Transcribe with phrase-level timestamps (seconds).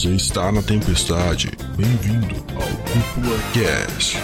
[0.00, 1.50] Você está na tempestade.
[1.76, 4.16] Bem-vindo ao Cúpula Cast.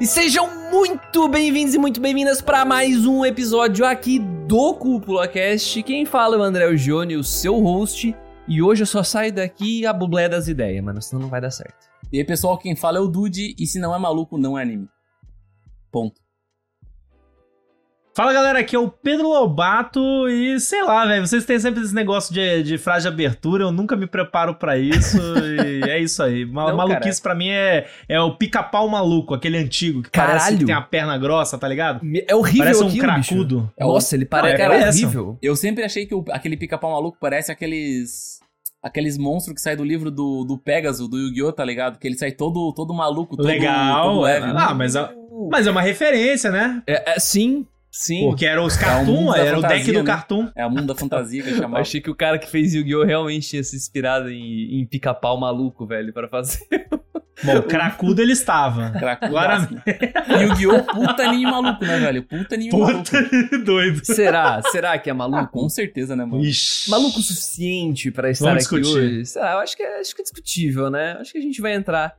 [0.00, 5.82] E sejam muito bem-vindos e muito bem-vindas para mais um episódio aqui do Cúpula Cast.
[5.82, 8.16] Quem fala é o André Gione, o seu host.
[8.48, 11.50] E hoje eu só saio daqui a bublé das ideias, mano, senão não vai dar
[11.50, 11.86] certo.
[12.10, 14.62] E aí, pessoal, quem fala é o Dude, e se não é maluco, não é
[14.62, 14.88] anime.
[15.90, 16.18] Ponto.
[18.14, 21.94] Fala galera, aqui é o Pedro Lobato e sei lá, velho, vocês têm sempre esse
[21.94, 26.22] negócio de, de frase de abertura, eu nunca me preparo para isso e é isso
[26.22, 26.44] aí.
[26.44, 30.38] Ma Não, maluquice pra mim é, é o pica-pau maluco, aquele antigo que Caralho.
[30.40, 32.02] parece que tem a perna grossa, tá ligado?
[32.28, 33.60] É horrível Parece um aquilo, cracudo.
[33.60, 33.72] bicho.
[33.78, 35.38] É Nossa, ele parece Não, é cara, é horrível.
[35.40, 38.40] Eu sempre achei que o- aquele pica-pau maluco parece aqueles.
[38.82, 41.98] Aqueles monstros que saem do livro do, do Pegasus, do Yu-Gi-Oh!, tá ligado?
[42.00, 44.46] Que ele sai todo, todo maluco, todo, Legal, todo leve.
[44.54, 45.08] ah, mas é,
[45.48, 46.82] mas é uma referência, né?
[46.84, 48.22] É, é, sim, sim.
[48.28, 50.04] Porque era os É o Cartoon, era o deck do né?
[50.04, 50.50] Cartoon.
[50.56, 51.80] É a mundo da fantasia que eu Eu chamava.
[51.82, 53.04] achei que o cara que fez Yu-Gi-Oh!
[53.04, 56.58] realmente tinha se inspirado em, em pica-pau maluco, velho, pra fazer.
[57.44, 58.90] Bom, o cracudo ele estava.
[58.90, 59.82] Cracudaço, né?
[60.42, 60.82] Yu-Gi-Oh!
[60.84, 62.22] Puta anime maluco, né, velho?
[62.22, 63.02] Puta anime maluco.
[63.02, 64.04] Puta doido.
[64.04, 64.62] Será?
[64.62, 65.48] Será que é Ah, maluco?
[65.52, 66.42] com certeza, né, mano?
[66.44, 66.90] Ixi.
[66.90, 68.98] maluco o suficiente pra estar Vamos aqui discutir.
[69.06, 69.26] hoje?
[69.26, 71.12] Sei lá, eu acho que, é, acho que é discutível, né?
[71.20, 72.14] Acho que a gente vai entrar,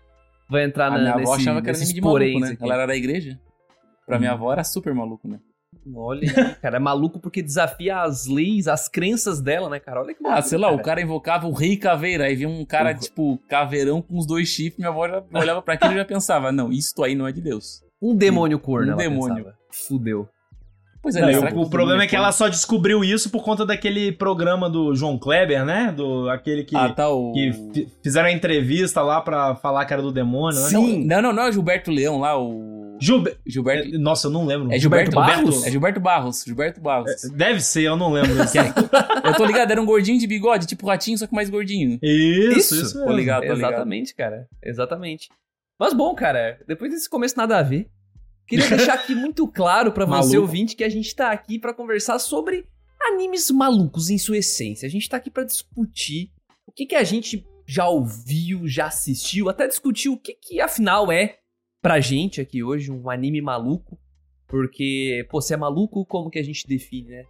[0.50, 2.50] vai entrar A na, minha nesse, avó achava que era anime de maluco, né?
[2.52, 2.64] aqui.
[2.64, 3.40] Ela era da igreja.
[4.06, 5.40] Pra minha avó era super maluco, né?
[5.95, 10.02] Olha aí, cara, é maluco porque desafia as leis, as crenças dela, né, cara?
[10.02, 12.64] Olha que Ah, maluco, sei lá, o cara invocava o rei caveira, aí vinha um
[12.66, 12.98] cara, Uhum.
[12.98, 16.52] tipo, caveirão com os dois chifres, minha avó já olhava pra aquilo e já pensava,
[16.52, 17.84] não, isto aí não é de Deus.
[18.02, 19.36] Um demônio corno, Um ela demônio.
[19.36, 19.56] pensava.
[19.72, 20.30] Fudeu.
[21.02, 21.34] Pois é, Não, né?
[21.34, 24.95] e será o, problema é que ela só descobriu isso por conta daquele programa do
[24.95, 25.92] João Kleber, né?
[25.92, 27.34] Do aquele que, Ah, tá, o...
[27.34, 30.70] que fi- fizeram a entrevista lá pra falar que era do demônio, né?
[30.72, 32.83] Não, não, não, não é o Gilberto Leão lá, o...
[33.04, 34.00] Gilbe- Gilberto...
[34.00, 34.72] Nossa, eu não lembro.
[34.72, 35.66] É Gilberto, Gilberto Barros?
[35.66, 37.12] É Gilberto Barros, Gilberto Barros.
[37.33, 38.32] Deve ser, eu não lembro.
[38.44, 38.58] Isso,
[39.23, 42.00] Eu tô ligado, era um gordinho de bigode, tipo ratinho, só que mais gordinho.
[42.02, 43.72] isso, Isso, isso Tô ligado, tô ligado.
[43.73, 44.48] Exatamente, cara.
[44.64, 45.30] Exatamente.
[45.80, 47.89] Mas bom, cara, depois desse começo nada a ver,
[48.48, 52.20] queria deixar aqui muito claro pra você, ouvinte, que a gente tá aqui pra conversar
[52.20, 52.66] sobre
[53.02, 54.88] animes malucos em sua essência.
[54.88, 56.32] A gente tá aqui pra discutir
[56.66, 61.11] o que, que a gente já ouviu, já assistiu, até discutir o que, que afinal
[61.11, 61.38] é
[61.83, 63.99] pra gente aqui hoje um anime maluco.
[64.48, 67.26] Porque, pô, se é maluco, como que a gente define, né?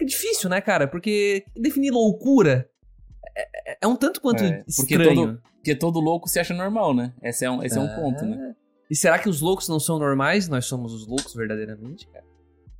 [0.00, 0.86] É difícil, né, cara?
[0.86, 2.68] Porque definir loucura
[3.36, 5.14] é, é- é um tanto quanto É, porque estranho.
[5.14, 7.12] todo- Porque todo louco se acha normal, né?
[7.22, 8.54] Esse é um, esse é um ponto, né?
[8.90, 10.48] E será que os loucos não são normais?
[10.48, 12.24] Nós somos os loucos verdadeiramente, cara?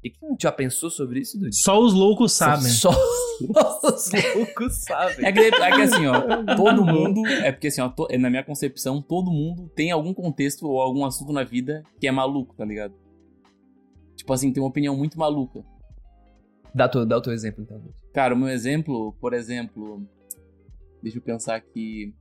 [0.03, 1.57] E que já pensou sobre isso, Dude?
[1.57, 2.69] Só os loucos sabem.
[2.71, 2.93] Só,
[3.81, 5.27] só os loucos sabem.
[5.27, 7.27] É que, é que assim, ó, todo mundo.
[7.27, 11.05] É porque assim, ó, to- na minha concepção, todo mundo tem algum contexto ou algum
[11.05, 12.95] assunto na vida que é maluco, tá ligado?
[14.17, 15.65] Tipo assim, tem uma opinião muito maluca.
[16.75, 17.83] Dá, teu, dá o teu exemplo, então.
[18.13, 20.07] Cara, o meu exemplo, por exemplo.
[21.03, 22.15] Deixa eu pensar aqui.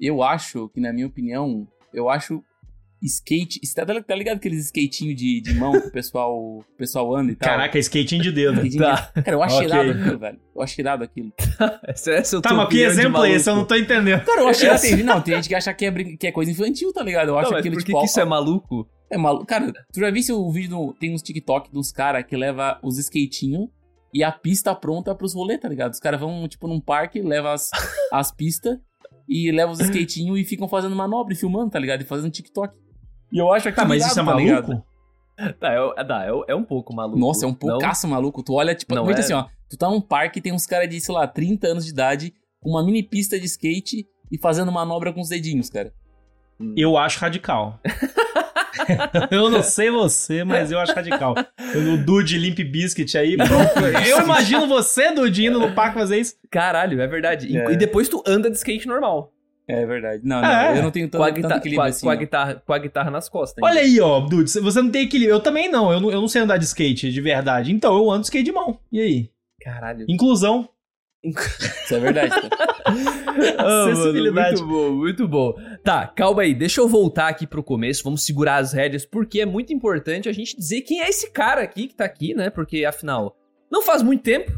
[0.00, 2.42] Eu acho que, na minha opinião, eu acho
[3.02, 3.60] skate.
[3.74, 7.36] Tá, tá ligado aqueles skatinhos de, de mão que o pessoal, o pessoal anda e
[7.36, 7.48] tal?
[7.48, 8.54] Caraca, skatinho de dedo.
[8.66, 9.12] Skatinho Tá.
[9.14, 9.66] de- Cara, eu acho Ok.
[9.68, 10.40] irado aquilo, velho.
[10.54, 11.32] Eu acho irado aquilo.
[11.86, 13.48] Essa, essa é Tá, mas que exemplo é esse?
[13.48, 14.24] Eu não tô entendendo.
[14.24, 14.80] Cara, eu acho irado.
[14.80, 17.28] Tem, não, tem gente que acha que é, brin- que é coisa infantil, tá ligado?
[17.28, 18.88] Eu acho Não, mas aquilo, por que, tipo, que ó, isso é maluco?
[19.10, 19.46] É maluco.
[19.46, 22.98] Cara, tu já viu o vídeo do, tem uns TikTok dos caras que leva os
[22.98, 23.68] skatinhos
[24.12, 25.92] e a pista pronta pros rolês, tá ligado?
[25.92, 27.70] Os caras vão, tipo, num parque, levam as,
[28.12, 28.76] as pistas
[29.28, 32.02] e levam os skatinhos e ficam fazendo manobra e filmando, tá ligado?
[32.02, 32.74] E fazendo TikTok.
[33.32, 34.84] E eu acho Tá, aquilo mas isso é tá maluco?
[35.58, 37.18] Tá, é, tá, é, é um pouco maluco.
[37.18, 37.56] Nossa, é um Não?
[37.56, 38.42] poucaço maluco.
[38.42, 39.20] Tu olha, tipo, Não muito é?
[39.20, 39.46] assim, ó.
[39.68, 42.34] Tu tá num parque e tem uns caras de, sei lá, 30 anos de idade
[42.60, 45.92] com uma mini pista de skate e fazendo manobra com os dedinhos, cara.
[46.76, 47.80] Eu acho radical.
[49.30, 51.34] eu não sei você, mas eu acho radical.
[51.74, 53.80] O Dude Limp Biscuit aí, pronto.
[54.06, 56.34] Eu imagino você, Dude, indo no parque fazer isso.
[56.50, 57.56] Caralho, é verdade.
[57.56, 57.72] É.
[57.72, 59.32] E depois tu anda de skate normal.
[59.70, 60.22] É verdade.
[60.24, 60.78] Não, não, É.
[60.78, 62.06] eu não tenho tanto, Com a, tanto guitarra, com, equilíbrio a, assim.
[62.06, 63.62] com, a guitarra, com a guitarra nas costas.
[63.62, 63.70] ainda.
[63.78, 65.34] Olha aí, ó, Dude, você não tem equilíbrio.
[65.36, 67.72] Eu também não, eu não, eu não sei andar de skate de verdade.
[67.72, 68.78] Então eu ando de skate de mão.
[68.92, 69.30] E aí?
[69.62, 70.04] Caralho.
[70.08, 70.68] Inclusão.
[71.24, 72.70] Isso é verdade, cara.
[73.58, 74.62] Ah, mano, Acessibilidade.
[74.62, 75.54] muito bom, muito bom.
[75.84, 79.46] Tá, calma aí, deixa eu voltar aqui pro começo, vamos segurar as rédeas, porque é
[79.46, 82.50] muito importante a gente dizer quem é esse cara aqui que tá aqui, né?
[82.50, 83.36] Porque, afinal,
[83.70, 84.50] não faz muito tempo.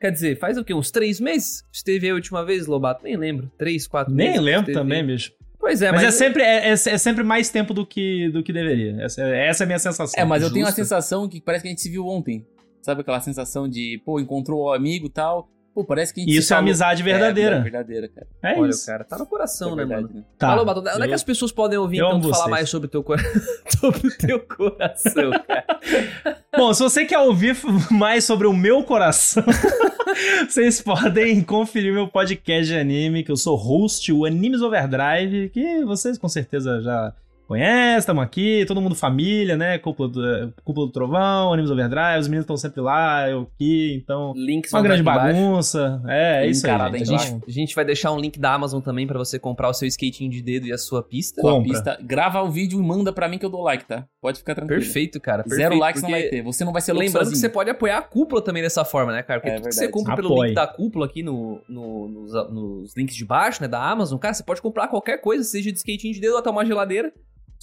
[0.00, 0.72] Quer dizer, faz o quê?
[0.72, 1.64] Uns três meses?
[1.72, 3.02] Esteve aí a última vez, Lobato?
[3.02, 3.50] Nem lembro.
[3.58, 4.32] Três, quatro meses.
[4.34, 5.06] Nem lembro também, aí.
[5.06, 5.32] bicho.
[5.58, 8.42] Pois é, mas, mas, é, sempre, é, é- é sempre mais tempo do que, do
[8.42, 9.02] que deveria.
[9.02, 10.20] Essa, é- essa é a minha sensação.
[10.22, 12.46] É, mas eu tenho a sensação que parece que a gente se viu ontem.
[12.80, 15.50] Sabe aquela sensação de, pô, encontrou o amigo e tal.
[15.78, 16.68] Pô, parece que a gente se Isso é falou.
[16.68, 17.56] amizade verdadeira.
[17.56, 18.26] É, verdadeira, cara.
[18.42, 18.84] É, Olha, isso.
[18.84, 20.26] cara, tá no coração, Isso né, é verdade, mano?
[20.36, 20.64] Tá.
[20.64, 23.00] Bato, onde é que as pessoas podem ouvir, então, tu falar mais sobre o teu,
[23.04, 23.16] cor...
[23.78, 26.42] sobre o teu coração, cara?
[26.56, 27.56] Bom, se você quer ouvir
[27.92, 29.44] mais sobre o meu coração,
[30.48, 35.84] Vocês podem conferir meu podcast de anime, que eu sou host, o Animes Overdrive, que
[35.84, 37.14] vocês com certeza já
[37.48, 39.78] conhece, estamos aqui, todo mundo família, né?
[39.78, 44.34] Cúpula do, Cúpula do Trovão, Animes Overdrive, os meninos estão sempre lá, eu aqui, então.
[44.36, 46.02] Links Uma grande bagunça.
[46.06, 46.72] É, é isso aí.
[46.78, 46.82] Gente.
[46.82, 49.68] A hein, gente, a gente vai deixar um link da Amazon também pra você comprar
[49.70, 51.40] o seu skatinho de dedo e a sua pista.
[51.40, 51.72] Compra.
[51.72, 54.06] pista, grava o vídeo e manda pra mim que eu dou like, tá?
[54.20, 54.80] Pode ficar tranquilo.
[54.82, 55.42] Perfeito, cara.
[55.42, 56.42] Perfeito, Zero likes não vai ter.
[56.42, 59.22] Você não vai ser Lembrando que você pode apoiar a cúpula também dessa forma, né,
[59.22, 59.40] cara?
[59.40, 60.48] Porque É tudo que você compra pelo Apoie.
[60.48, 64.34] link da cúpula aqui no, no- nos, nos links de baixo, né, da Amazon, cara,
[64.34, 67.10] você pode comprar qualquer coisa, seja de skatinho de dedo ou até uma geladeira.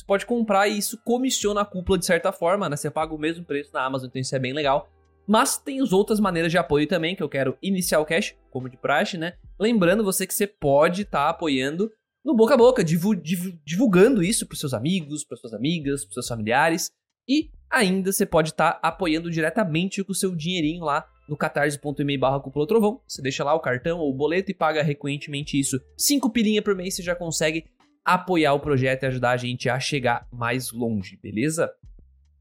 [0.05, 2.77] Você pode comprar e isso comissiona a cúpula de certa forma, né?
[2.77, 4.87] Você paga o mesmo preço na Amazon, então isso é bem legal.
[5.27, 8.69] Mas tem as outras maneiras de apoio também, que eu quero iniciar o cash, como
[8.69, 9.33] de praxe, né?
[9.59, 11.91] Lembrando você que você pode estar apoiando
[12.23, 16.13] no boca a boca, divu- divu- divulgando isso pros seus amigos, pras suas amigas, pros
[16.13, 16.91] seus familiares.
[17.27, 22.39] E ainda você pode estar apoiando diretamente com o seu dinheirinho lá no catarse.me barra
[22.39, 23.01] cúpula trovão.
[23.07, 25.81] Você deixa lá o cartão ou o boleto e paga recorrentemente isso.
[25.97, 27.65] Cinco pilinha por mês você já consegue
[28.05, 31.71] apoiar o projeto e ajudar a gente a chegar mais longe, beleza?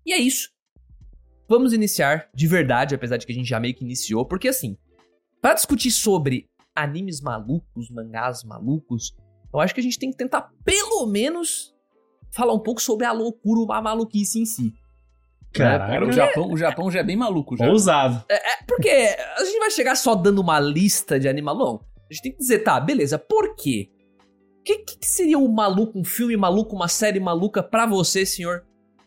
[0.04, 0.50] E é isso.
[1.48, 4.76] Vamos iniciar de verdade, apesar de que a gente já meio que iniciou, porque assim,
[5.40, 9.16] para discutir sobre animes malucos, mangás malucos,
[9.52, 11.74] eu acho que a gente tem que tentar pelo menos
[12.30, 14.74] falar um pouco sobre a loucura, a maluquice em si.
[15.52, 16.06] Cara, Caraca.
[16.06, 17.64] o Japão, o Japão já é bem maluco já.
[17.68, 18.24] Ousado.
[18.66, 21.80] Porque a gente vai chegar só dando uma lista de animalão.
[22.10, 23.93] A gente tem que dizer, tá, beleza, por quê?
[24.64, 28.62] O que, que seria um maluco, um filme maluco, uma série maluca pra você, senhor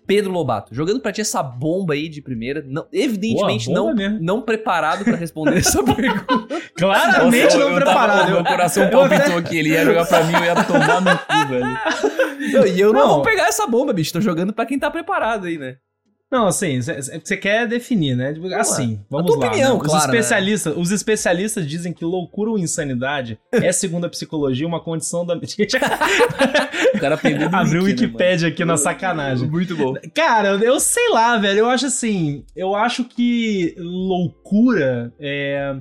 [0.06, 0.74] Pedro Lobato?
[0.74, 4.20] Jogando pra ti essa bomba aí de primeira, não- evidentemente Boa, não, mesmo.
[4.22, 6.62] não preparado pra responder essa pergunta.
[6.78, 8.32] Claramente Nossa, não eu tava- preparado.
[8.32, 9.58] Meu coração eu palpitou aqui.
[9.58, 12.68] Ele ia jogar pra mim, eu ia tomar no cu, velho.
[12.76, 13.08] E eu não, Não.
[13.16, 14.14] vou pegar essa bomba, bicho.
[14.14, 15.78] Tô jogando pra quem tá preparado aí, né?
[16.30, 18.36] Não, assim, você quer definir, né?
[18.58, 19.48] Assim, vamos tua lá.
[19.48, 19.82] opinião, né?
[19.82, 20.18] Os claro, né?
[20.18, 25.36] especialistas, os especialistas dizem que loucura ou insanidade é, segundo a psicologia, uma condição da.
[26.96, 27.22] O cara do
[27.56, 29.50] Abriu o Wiki, né, Wikipedia aqui na sacanagem.
[29.50, 29.94] Muito bom.
[30.14, 31.60] Cara, eu- sei lá, velho.
[31.60, 32.44] Eu acho assim.
[32.56, 35.76] Eu acho que loucura é.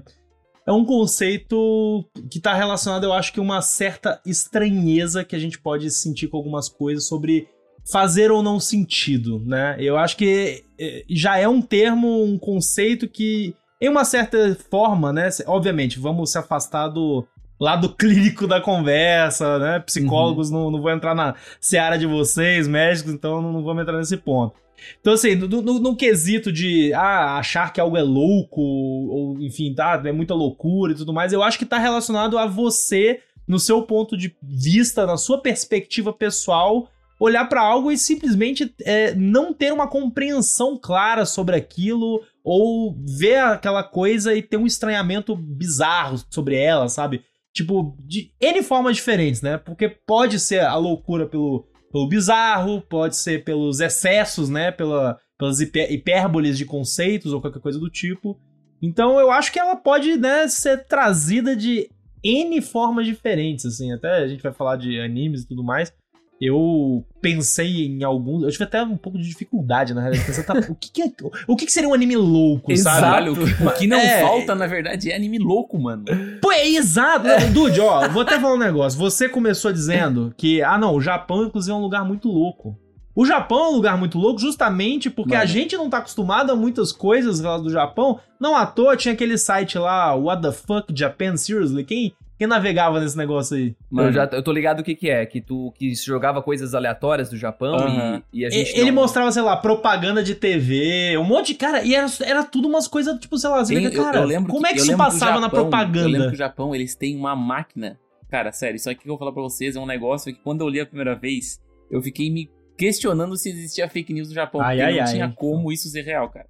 [0.66, 5.60] É um conceito que tá relacionado, eu acho que uma certa estranheza que a gente
[5.60, 7.46] pode sentir com algumas coisas sobre
[7.90, 9.76] fazer ou não sentido, né?
[9.78, 15.12] Eu acho que eh, já é um termo, um conceito que, em uma certa forma,
[15.12, 15.28] né?
[15.46, 17.24] Obviamente, vamos se afastar do
[17.60, 19.78] lado clínico da conversa, né?
[19.80, 23.96] Psicólogos, não, não vou entrar na seara de vocês, médicos, então não, não vamos entrar
[23.98, 24.54] nesse ponto.
[25.00, 29.72] Então, assim, no, no- no quesito de ah, achar que algo é louco, ou enfim,
[29.72, 33.58] tá, é muita loucura e tudo mais, eu acho que tá relacionado a você, no
[33.58, 39.52] seu ponto de vista, na sua perspectiva pessoal, olhar pra algo e simplesmente é, não
[39.52, 46.16] ter uma compreensão clara sobre aquilo, ou ver aquela coisa e ter um estranhamento bizarro
[46.30, 47.22] sobre ela, sabe?
[47.52, 49.58] Tipo, de N formas diferentes, né?
[49.58, 54.70] Porque pode ser a loucura pelo, pelo bizarro, pode ser pelos excessos, né?
[54.70, 58.38] Pela, pelas hipérboles de conceitos ou qualquer coisa do tipo.
[58.80, 61.88] Então eu acho que ela pode, né, ser trazida de
[62.22, 63.92] N formas diferentes, assim.
[63.92, 65.92] Até a gente vai falar de animes e tudo mais.
[66.40, 68.42] Eu pensei em alguns.
[68.42, 70.42] Eu tive até um pouco de dificuldade, na realidade.
[70.44, 71.10] Tá, o que, que é,
[71.48, 73.00] o que, que seria um anime louco, sabe?
[73.00, 74.20] Caralho, o que, o que não É.
[74.20, 76.04] falta, na verdade, é anime louco, mano.
[76.42, 77.26] Pô, é exato.
[77.26, 78.98] Não, Dude, ó, vou até falar um negócio.
[78.98, 82.78] Você começou dizendo que, ah, não, o Japão, inclusive, é um lugar muito louco.
[83.14, 85.48] O Japão é um lugar muito louco justamente porque a Mano.
[85.50, 88.20] gente não tá acostumado a muitas coisas lá do Japão.
[88.38, 91.82] Não à toa tinha aquele site lá, What the fuck Japan Seriously?
[91.82, 93.74] Quem, quem navegava nesse negócio aí?
[93.90, 96.74] Mano, Eu, já, eu tô ligado o que que é, que tu que jogava coisas
[96.74, 98.22] aleatórias do Japão Aham.
[98.32, 101.48] e, e a E- gente Ele não- mostrava, sei lá, propaganda de TV, um monte
[101.48, 104.22] de cara, e era, era tudo umas coisas, tipo, sei lá, você Tem- fica, cara,
[104.22, 106.28] como que- é que eu isso lembro passava o na Japão- Eu lembro propaganda?
[106.28, 107.98] que o Japão, eles têm uma máquina.
[108.30, 110.60] Cara, sério, isso aqui que eu vou falar pra vocês é um negócio que quando
[110.62, 114.60] eu li a primeira vez, eu fiquei me questionando se existia fake news no Japão.
[114.60, 115.12] Ai, porque ai, não ai.
[115.12, 116.46] tinha como isso ser real, cara.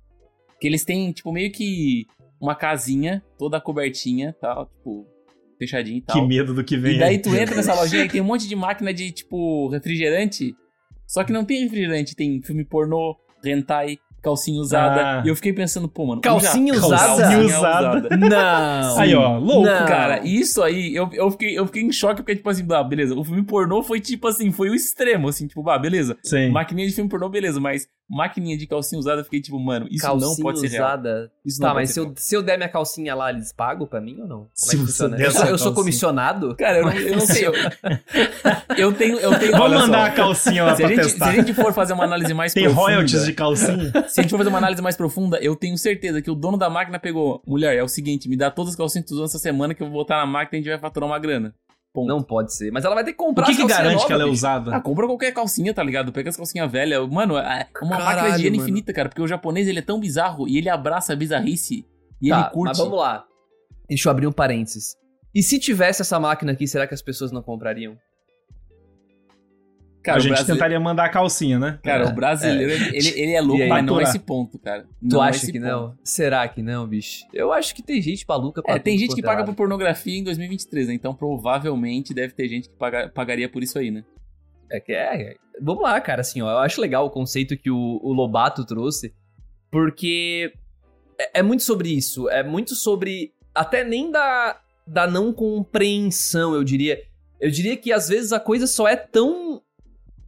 [0.49, 2.07] Porque eles têm, tipo, meio que
[2.41, 5.07] uma casinha toda cobertinha, tal, tipo,
[5.59, 6.17] fechadinha e tal.
[6.21, 7.19] Que medo do que vem E daí aí.
[7.19, 10.55] tu entra nessa lojinha e tem um monte de máquina de, tipo, refrigerante.
[11.07, 15.21] Só que não tem refrigerante, tem filme pornô, hentai, calcinha usada.
[15.21, 15.23] Ah.
[15.25, 16.21] E eu fiquei pensando, pô, mano.
[16.21, 17.23] Calcinha já- usada?
[17.23, 17.99] Calcinha usada.
[17.99, 18.17] usada.
[18.17, 18.99] Não.
[18.99, 19.63] Aí, ó, louco.
[19.67, 19.87] Não.
[19.87, 23.15] Cara, isso aí, eu, eu, fiquei, eu fiquei em choque porque, tipo assim, ah, beleza,
[23.15, 26.17] o filme pornô foi tipo assim, foi o extremo, assim, tipo, bah, beleza.
[26.25, 26.51] Sim.
[26.51, 30.03] Maquininha de filme pornô, beleza, mas maquininha de calcinha usada, eu fiquei tipo, mano, isso
[30.05, 30.85] calcinha não pode ser real.
[30.87, 31.31] usada.
[31.45, 32.15] Isso não Tá, mas se eu, real.
[32.17, 34.37] se eu der minha calcinha lá, eles pagam pra mim ou não?
[34.39, 35.17] Como Se é que você funciona?
[35.17, 36.55] der Eu eu sou comissionado?
[36.57, 37.47] Cara, eu não, eu não sei.
[37.47, 37.53] Eu,
[38.77, 39.19] eu tenho.
[39.19, 39.87] Eu tenho Vamos olha só.
[39.87, 41.29] mandar a calcinha lá Se a, pra gente, se testar.
[41.29, 42.83] a gente for fazer uma análise mais Tem profunda.
[42.87, 43.93] royalties de calcinha?
[44.09, 46.57] Se a gente for fazer uma análise mais profunda, eu tenho certeza que o dono
[46.57, 47.43] da máquina pegou.
[47.47, 49.83] Mulher, é o seguinte, me dá todas as calcinhas que tu usou essa semana que
[49.83, 51.55] eu vou botar na máquina e a gente vai faturar uma grana.
[51.97, 52.07] Ponto.
[52.09, 52.71] Não pode ser.
[52.71, 54.23] Mas ela vai ter que O comprar que, as que calcinhas garante novas, que ela
[54.23, 54.35] é bicho.
[54.35, 54.77] usada?
[54.77, 56.13] Ah, compra qualquer calcinha, tá ligado?
[56.13, 57.09] Pega as calcinhas velhas.
[57.09, 58.69] Mano, é uma Caralho, máquina de higiene mano.
[58.69, 59.09] infinita, cara.
[59.09, 61.85] Porque o japonês, ele é tão bizarro e ele abraça a bizarrice.
[62.21, 62.69] E Tá, ele curte.
[62.69, 63.25] mas vamos lá.
[63.89, 64.95] Deixa eu abrir um parênteses.
[65.35, 67.97] E se tivesse essa máquina aqui, será que as pessoas não comprariam?
[70.07, 71.79] Cara, a gente tentaria mandar a calcinha, né?
[71.83, 73.69] Cara, É, o brasileiro, ele, ele é louco, aí?
[73.69, 74.83] mas não é esse ponto, cara.
[74.83, 75.69] Tu Não é acha esse que ponto.
[75.71, 75.99] não?
[76.05, 77.25] Será que não, bicho?
[77.35, 79.47] Eu acho que tem gente maluca pra É, tem gente que é paga lado.
[79.51, 80.95] por pornografia em 2023, né?
[80.95, 84.05] Então provavelmente deve ter gente que paga- pagaria por isso aí, né?
[84.71, 85.23] É que é.
[85.23, 85.35] é.
[85.61, 86.51] Vamos lá, cara, assim, ó.
[86.51, 89.15] Eu acho legal o conceito que o, o Lobato trouxe,
[89.71, 90.53] porque
[91.19, 92.29] é, é muito sobre isso.
[92.31, 93.33] É muito sobre.
[93.55, 97.01] Até nem da, da não compreensão, eu diria.
[97.41, 99.61] Eu diria que às vezes a coisa só é tão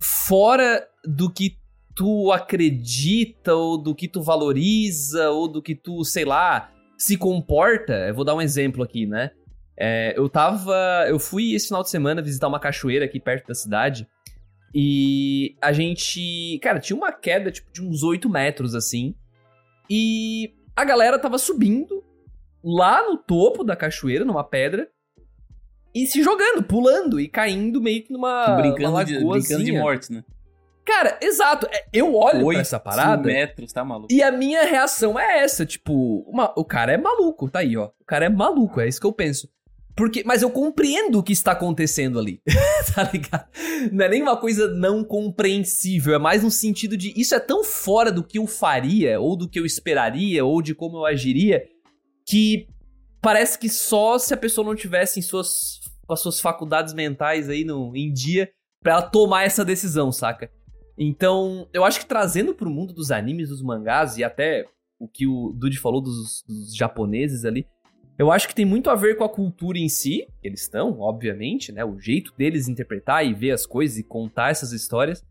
[0.01, 1.59] fora do que
[1.95, 7.93] tu acredita, ou do que tu valoriza, ou do que tu, sei lá, se comporta.
[8.09, 9.31] Eu vou dar um exemplo aqui, né?
[9.77, 11.05] É, eu tava.
[11.09, 14.09] Eu fui esse final de semana visitar uma cachoeira aqui perto da cidade.
[14.75, 16.59] E a gente.
[16.63, 19.15] Cara, tinha uma queda tipo, de uns 8 metros assim.
[19.89, 22.05] E a galera tava subindo
[22.63, 24.89] lá no topo da cachoeira, numa pedra.
[26.03, 30.13] E se jogando, pulando e caindo meio que numa, brincando, uma de, brincando de morte,
[30.13, 30.25] né?
[30.85, 31.67] Cara, exato.
[31.71, 33.23] É, Eu olho pra Oito essa parada.
[33.23, 34.09] metros, tá maluco?
[34.13, 37.91] E a minha reação é essa, tipo, uma- o cara é maluco, tá aí, ó.
[38.01, 39.49] O cara é maluco, é isso que eu penso.
[39.95, 42.41] Porque, mas eu compreendo o que está acontecendo ali,
[42.95, 43.47] tá ligado?
[43.93, 47.65] Não é nem uma coisa não compreensível, é mais no sentido de isso é tão
[47.65, 51.65] fora do que eu faria, ou do que eu esperaria, ou de como eu agiria,
[52.27, 52.69] que
[53.21, 55.78] parece que só se a pessoa não tivesse em suas,
[56.09, 58.51] com as suas faculdades mentais aí no, em dia
[58.83, 60.51] pra ela tomar essa decisão, saca?
[60.97, 64.65] Então, eu acho que trazendo pro mundo dos animes, dos mangás e até
[64.99, 67.67] o que o Dude falou dos, dos japoneses ali,
[68.19, 71.71] eu acho que tem muito a ver com a cultura em si, eles estão, obviamente,
[71.71, 71.85] né?
[71.85, 75.25] O jeito deles interpretar e ver as coisas e contar essas histórias,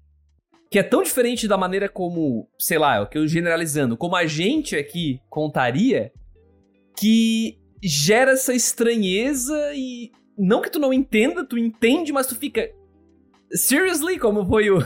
[0.72, 4.16] que é tão diferente da maneira como, sei lá, é o que eu generalizando, como
[4.16, 6.14] a gente aqui contaria,
[6.98, 12.70] que gera essa estranheza e não que tu não entenda, tu entende, mas tu fica
[13.53, 14.79] Seriously, como foi o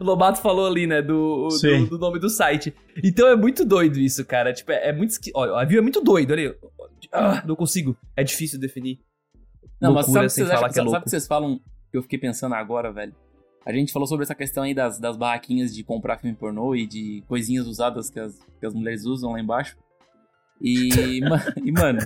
[0.00, 1.00] o Lobato falou ali, né?
[1.00, 2.74] Do, do, do nome do site.
[3.04, 4.52] Então é muito doido isso, cara.
[4.52, 5.10] Tipo, é, é muito.
[5.10, 6.56] esqui- Olha, o avião é muito doido, olha aí.
[7.12, 7.96] Ah, não consigo.
[8.16, 8.98] É difícil definir.
[9.80, 10.62] Não, mas sabe o que vocês acham?
[10.62, 11.04] que é sabe o louco.
[11.04, 13.14] que vocês falam que eu fiquei pensando agora, velho?
[13.64, 16.86] A gente falou sobre essa questão aí das, das barraquinhas de comprar filme pornô e
[16.88, 19.76] de coisinhas usadas que as, que as mulheres usam lá embaixo.
[20.62, 21.20] E,
[21.64, 22.00] e mano,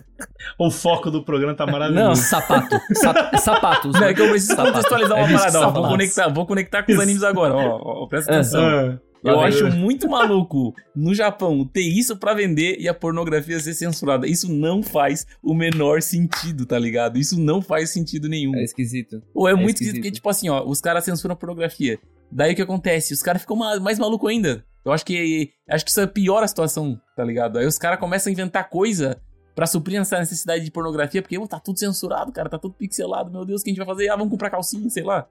[0.58, 2.23] O foco do programa tá Não, maravilhoso.
[2.23, 2.76] Sapato.
[2.94, 3.92] Sap- sapatos.
[3.94, 4.11] não, né?
[4.11, 4.73] é que eu preciso Sapato.
[4.73, 5.61] contextualizar uma É parada.
[5.61, 5.70] ó.
[5.70, 8.34] Vou conectar, vou conectar com os animes agora, ó, ó, presta Ah.
[8.37, 8.64] atenção.
[8.64, 8.99] Ah,
[9.30, 14.26] Eu acho muito maluco no Japão ter isso pra vender e a pornografia ser censurada.
[14.26, 17.18] Isso não faz o menor sentido, tá ligado?
[17.18, 18.54] Isso não faz sentido nenhum.
[18.54, 19.23] É esquisito.
[19.34, 19.94] Ou é, é muito esquisito.
[19.96, 21.99] esquisito porque, tipo assim, ó, os caras censuram a pornografia.
[22.30, 23.14] Daí o que acontece?
[23.14, 24.62] Os caras ficam ma- mais maluco ainda.
[24.85, 27.59] Eu acho que acho que isso piora a situação, tá ligado?
[27.59, 29.21] Aí os caras começam a inventar coisa
[29.55, 33.31] pra suprir essa necessidade de pornografia, porque ô, tá tudo censurado, cara, tá tudo pixelado,
[33.31, 34.09] meu Deus, o que a gente vai fazer?
[34.09, 35.26] Ah, vamos comprar calcinha, sei lá.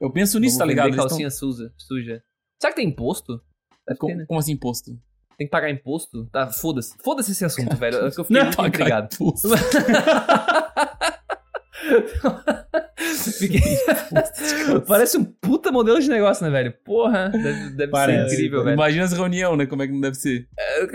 [0.00, 0.96] Eu penso nisso, Vamos tá ligado?
[0.96, 2.22] Calcinha suja, suja.
[2.60, 3.38] Será que tem imposto?
[3.38, 4.24] Tão- ter, como, né?
[4.26, 4.90] como assim imposto?
[5.38, 6.26] Tem que pagar imposto?
[6.26, 6.96] Tá, foda-se.
[7.02, 8.06] Foda-se esse assunto, velho.
[8.06, 9.08] É que eu fiquei Não, muito pagar intrigado.
[13.38, 13.60] Fiquei...
[14.86, 16.74] Parece um puta modelo de negócio, né, velho?
[16.84, 18.74] Porra, deve, deve ser incrível, velho.
[18.74, 19.66] Imagina essa reunião, né?
[19.66, 20.46] Como é que não deve ser?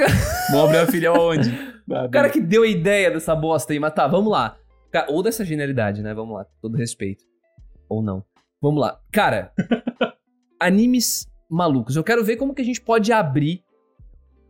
[0.52, 1.52] Vamos abrir a filial aonde?
[1.88, 4.58] O cara que deu a ideia dessa bosta aí, mas tá, vamos lá.
[5.08, 6.16] Ou dessa genialidade, né?
[6.16, 7.24] Vamos lá, com todo respeito.
[7.88, 8.26] Ou não.
[8.60, 9.00] Vamos lá.
[9.12, 9.52] Cara,
[10.60, 11.96] animes malucos.
[11.96, 13.64] Eu quero ver como que a gente pode abrir,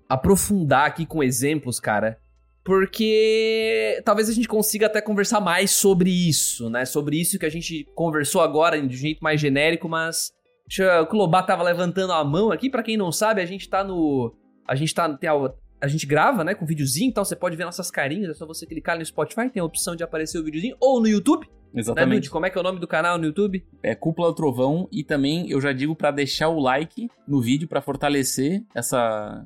[0.08, 2.18] aprofundar aqui com exemplos, cara.
[2.66, 6.84] Porque talvez a gente consiga até conversar mais sobre isso, né?
[6.84, 10.32] Sobre isso que a gente conversou agora de um jeito mais genérico, mas.
[10.68, 12.70] Deixa eu- o Clobá tava levantando a mão aqui.
[12.70, 14.36] Pra quem não sabe, a gente tá no.
[14.68, 15.08] A gente tá.
[15.16, 15.34] Tem a,
[15.80, 18.66] a gente grava, né, com videozinho, então você pode ver nossas carinhas, é só você
[18.66, 22.16] clicar no Spotify, tem a opção de aparecer o videozinho, ou no YouTube, né, Exatamente.
[22.22, 22.30] Dude?
[22.32, 23.64] Como é que é o nome do canal no YouTube?
[23.84, 27.68] É Cúpula do Trovão e também eu já digo pra deixar o like no vídeo
[27.68, 29.46] pra fortalecer essa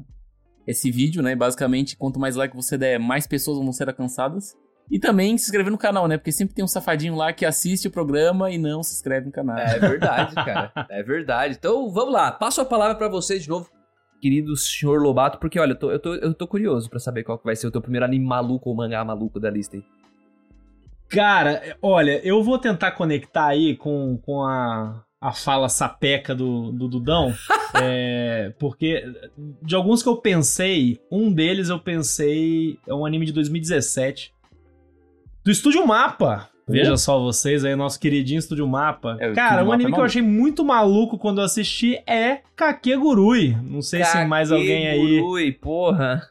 [0.67, 1.35] esse vídeo, né?
[1.35, 4.55] Basicamente, quanto mais like você der, mais pessoas vão ser alcançadas.
[4.91, 6.17] E também se inscrever no canal, né?
[6.17, 9.31] Porque sempre tem um safadinho lá que assiste o programa e não se inscreve no
[9.31, 9.57] canal.
[9.57, 10.71] É verdade, cara.
[10.89, 11.55] É verdade.
[11.59, 12.31] Então, vamos lá.
[12.31, 13.69] Passo a palavra pra vocês de novo.
[14.19, 17.37] querido senhor Lobato, porque olha, eu tô, eu tô, eu tô curioso pra saber qual
[17.37, 19.83] que vai ser o teu primeiro anime maluco ou mangá maluco da lista aí.
[21.07, 26.87] Cara, olha, eu vou tentar conectar aí com, com a, a fala sapeca do, do
[26.87, 27.33] Dudão.
[27.81, 29.03] é, porque
[29.61, 34.33] de alguns que eu pensei, um deles eu pensei é um anime de 2017.
[35.43, 36.49] Do Estúdio Mapa.
[36.67, 39.17] Veja só vocês aí, nosso queridinho Estúdio Mapa.
[39.19, 42.41] É, Cara, um Mapa anime é que eu achei muito maluco quando eu assisti é
[42.55, 43.57] Kakegurui.
[43.63, 46.21] Não sei se mais alguém aí Ui, porra.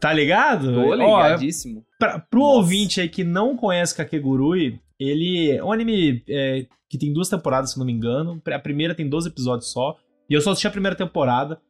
[0.00, 0.72] tá ligado?
[0.72, 1.84] Tô Ó, ligadíssimo.
[1.98, 2.56] Pra, pro Nossa.
[2.56, 7.72] ouvinte aí que não conhece Kakegurui, ele é um anime é, que tem duas temporadas,
[7.72, 8.40] se não me engano.
[8.52, 9.96] A primeira tem 12 episódios só.
[10.28, 11.60] E eu só assisti a primeira temporada.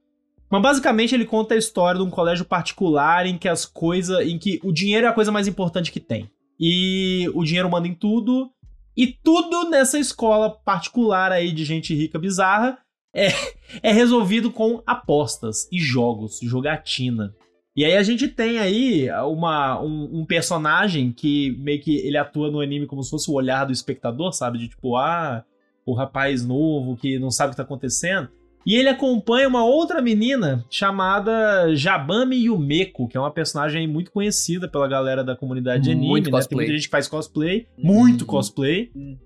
[0.50, 4.26] Mas basicamente ele conta a história de um colégio particular em que as coisas.
[4.26, 6.30] em que o dinheiro é a coisa mais importante que tem.
[6.58, 8.50] E o dinheiro manda em tudo.
[8.96, 12.78] E tudo nessa escola particular aí de gente rica bizarra
[13.14, 13.28] é,
[13.82, 17.34] é resolvido com apostas e jogos, jogatina.
[17.76, 22.50] E aí a gente tem aí uma, um, um personagem que meio que ele atua
[22.50, 24.56] no anime como se fosse o olhar do espectador, sabe?
[24.58, 25.44] De tipo, ah,
[25.84, 28.28] o rapaz novo que não sabe o que tá acontecendo.
[28.64, 34.66] E ele acompanha uma outra menina chamada Jabami Yumeko, que é uma personagem muito conhecida
[34.66, 36.30] pela galera da comunidade de anime, Muito né?
[36.32, 36.48] cosplay.
[36.48, 38.26] Tem muita gente que faz cosplay, muito Uhum.
[38.26, 38.90] cosplay.
[38.96, 39.16] Uhum.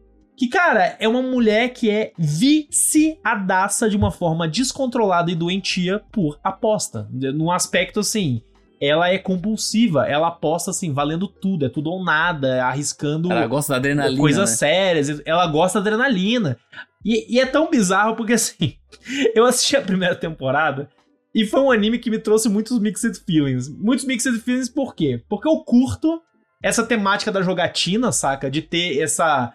[0.40, 6.40] Que, cara, é uma mulher que é viciadaça de uma forma descontrolada e doentia por
[6.42, 7.06] aposta.
[7.12, 8.40] Num aspecto assim,
[8.80, 13.74] ela é compulsiva, ela aposta assim, valendo tudo, é tudo ou nada, arriscando Ela gosta
[13.74, 14.18] da adrenalina.
[14.18, 14.56] coisas né?
[14.56, 16.56] sérias, ela gosta da adrenalina.
[17.04, 18.76] E, e é tão bizarro porque assim,
[19.36, 20.88] eu assisti a primeira temporada
[21.34, 23.68] e foi um anime que me trouxe muitos mixed feelings.
[23.68, 25.22] Muitos mixed feelings por quê?
[25.28, 26.18] Porque eu curto
[26.62, 28.50] essa temática da jogatina, saca?
[28.50, 29.52] De ter essa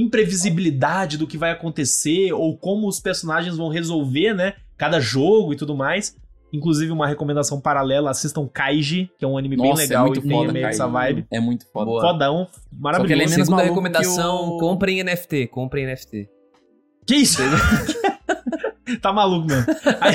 [0.00, 4.54] imprevisibilidade do que vai acontecer ou como os personagens vão resolver, né?
[4.76, 6.16] Cada jogo e tudo mais.
[6.52, 10.18] Inclusive, uma recomendação paralela, assistam Kaiji, que é um anime bem Nossa, legal é muito
[10.20, 10.74] e tem foda, meio cara.
[10.74, 11.26] essa vibe.
[11.30, 11.86] É muito foda.
[11.86, 12.00] Boa.
[12.02, 13.12] Fodão, maravilhoso.
[13.14, 16.28] ele é menos maluco recomendação, que o- comprem NFT, comprem NFT.
[17.06, 17.42] Que isso?
[19.02, 19.64] tá maluco mesmo.
[20.00, 20.14] Aí,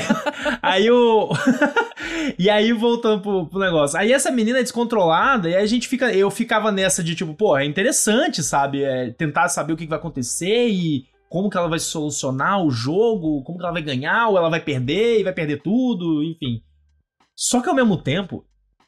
[0.61, 1.29] aí o.
[2.37, 3.97] e aí, voltando pro, pro negócio.
[3.97, 6.13] Aí essa menina é descontrolada, e a gente fica.
[6.13, 8.83] Eu ficava nessa de tipo, pô, é interessante, sabe?
[8.83, 12.69] É, tentar saber o que que vai acontecer e como que ela vai solucionar o
[12.71, 16.61] jogo, como que ela vai ganhar, ou ela vai perder e vai perder tudo, enfim.
[17.35, 18.45] Só que ao mesmo tempo,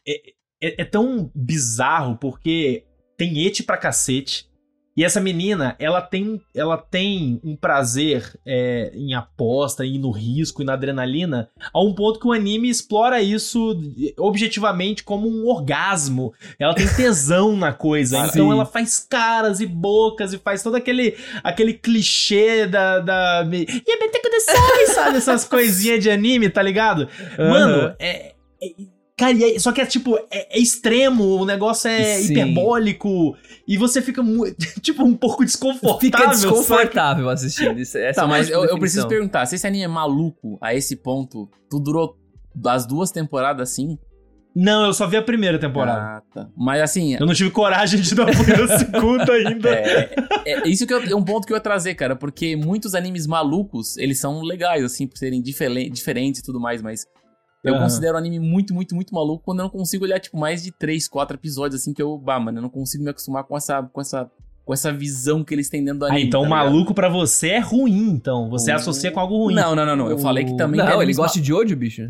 [0.08, 0.13] é,
[0.62, 2.84] é- é tão bizarro porque
[3.17, 4.46] tem ete pra cacete.
[4.95, 10.62] E essa menina, ela tem, ela tem um prazer é, em aposta, e no risco
[10.62, 13.79] e na adrenalina, a um ponto que o anime explora isso
[14.19, 16.34] objetivamente como um orgasmo.
[16.60, 18.17] Ela tem tesão na coisa.
[18.25, 18.29] Sim.
[18.29, 22.99] Então ela faz caras e bocas e faz todo aquele, aquele clichê da.
[22.99, 23.43] da
[24.93, 25.17] sabe?
[25.17, 27.10] Essas coisinhas de anime, tá ligado?
[27.38, 28.34] Mano, é.
[28.62, 32.32] é- Cara, e é- só que é tipo, é, é extremo, o negócio é Sim.
[32.32, 33.36] hiperbólico
[33.67, 34.23] e você fica
[34.82, 35.99] tipo um pouco desconfortável.
[35.99, 37.80] Fica desconfortável assistindo.
[37.80, 40.73] Isso, essa Tá, é mas eu, eu preciso perguntar, se esse anime é maluco a
[40.73, 42.17] esse ponto, tu durou
[42.56, 43.97] das duas temporadas assim?
[44.56, 45.99] Não, eu só vi a primeira temporada.
[45.99, 46.47] Ah, tá.
[46.56, 49.69] Mas assim, Eu não tive coragem de dar na segunda ainda.
[49.69, 52.93] é, é- isso que eu- é um ponto que eu ia trazer, cara, porque muitos
[52.93, 57.06] animes malucos, eles são legais, assim, por serem diferen- diferentes e tudo mais, mas
[57.63, 57.84] eu Aham.
[57.84, 60.71] considero o anime muito, muito, muito maluco quando eu não consigo olhar, tipo, mais de
[60.71, 63.82] três, quatro episódios, assim, que eu, bah, mano, eu não consigo me acostumar com essa,
[63.84, 64.30] com essa,
[64.65, 66.26] com essa visão que eles têm dentro do Ah, anime.
[66.28, 68.49] então tá maluco pra você é ruim, então.
[68.49, 69.54] Você O- associa com algo ruim.
[69.56, 70.10] Não, não, não, não.
[70.10, 70.78] Eu falei que também.
[70.80, 72.10] Não, ele gosta de Jojo, bicho.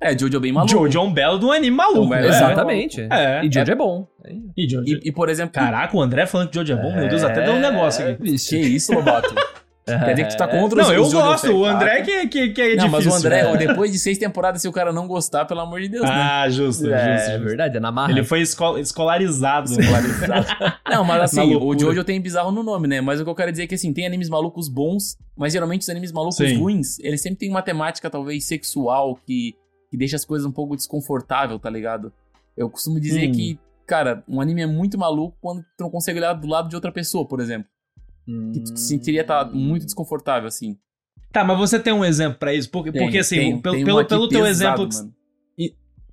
[0.00, 0.72] É, Jojo é bem maluco.
[0.72, 2.06] Jojo é um belo de um anime maluco.
[2.06, 2.16] Então?
[2.18, 3.00] É, Exatamente.
[3.08, 3.44] É.
[3.44, 4.08] E Jojo é, bom.
[4.56, 4.84] E Jojo.
[4.88, 5.52] E, e, por exemplo.
[5.52, 8.20] Caraca, o André falando que Jojo é bom, meu Deus, até deu um negócio aqui.
[8.20, 8.48] bicho.
[8.50, 9.32] Que isso, Lobato?
[9.84, 11.50] Quer dizer que tu tá contra os Não, eu os gosto.
[11.52, 11.64] O.
[11.64, 12.90] André que, que, que é Não, difícil.
[12.90, 13.56] mas o André, né?
[13.66, 16.10] depois de seis temporadas, se o cara não gostar, pelo amor de Deus, né?
[16.12, 17.44] Ah, justo, justo, É, justo.
[17.44, 18.12] verdade, é na marra.
[18.12, 19.70] Ele foi esco- escolarizado.
[20.88, 21.78] Não, mas assim, o.
[21.78, 23.00] Jojo tem bizarro no nome, né?
[23.00, 25.82] Mas o que eu quero dizer é que, assim, tem animes malucos bons, mas geralmente
[25.82, 26.58] os animes malucos Sim.
[26.58, 29.54] ruins, eles sempre têm uma temática, talvez, sexual, que,
[29.90, 32.12] que deixa as coisas um pouco desconfortável, tá ligado?
[32.56, 33.32] Eu costumo dizer Hum.
[33.32, 36.74] que, cara, um anime é muito maluco quando tu não consegue olhar do lado de
[36.74, 37.68] outra pessoa, por exemplo.
[38.26, 40.76] Que tu te sentiria tá muito desconfortável, assim.
[41.32, 42.70] Tá, mas você tem um exemplo pra isso?
[42.70, 44.98] Porque, Tem, porque assim, tem, pelo, tem um pelo, pelo teu pesado, exemplo.
[44.98, 45.14] mano.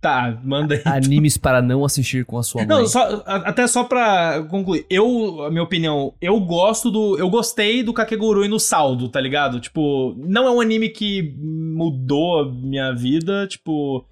[0.02, 0.82] Tá, manda aí.
[0.86, 2.68] Animes para não assistir com a sua mãe.
[2.68, 4.86] Não, só, até só pra concluir.
[4.90, 7.18] Eu, a minha opinião, eu gosto do.
[7.18, 9.60] Eu gostei do Kakegurui no saldo, tá ligado?
[9.60, 14.06] Tipo, não é um anime que mudou a minha vida, tipo.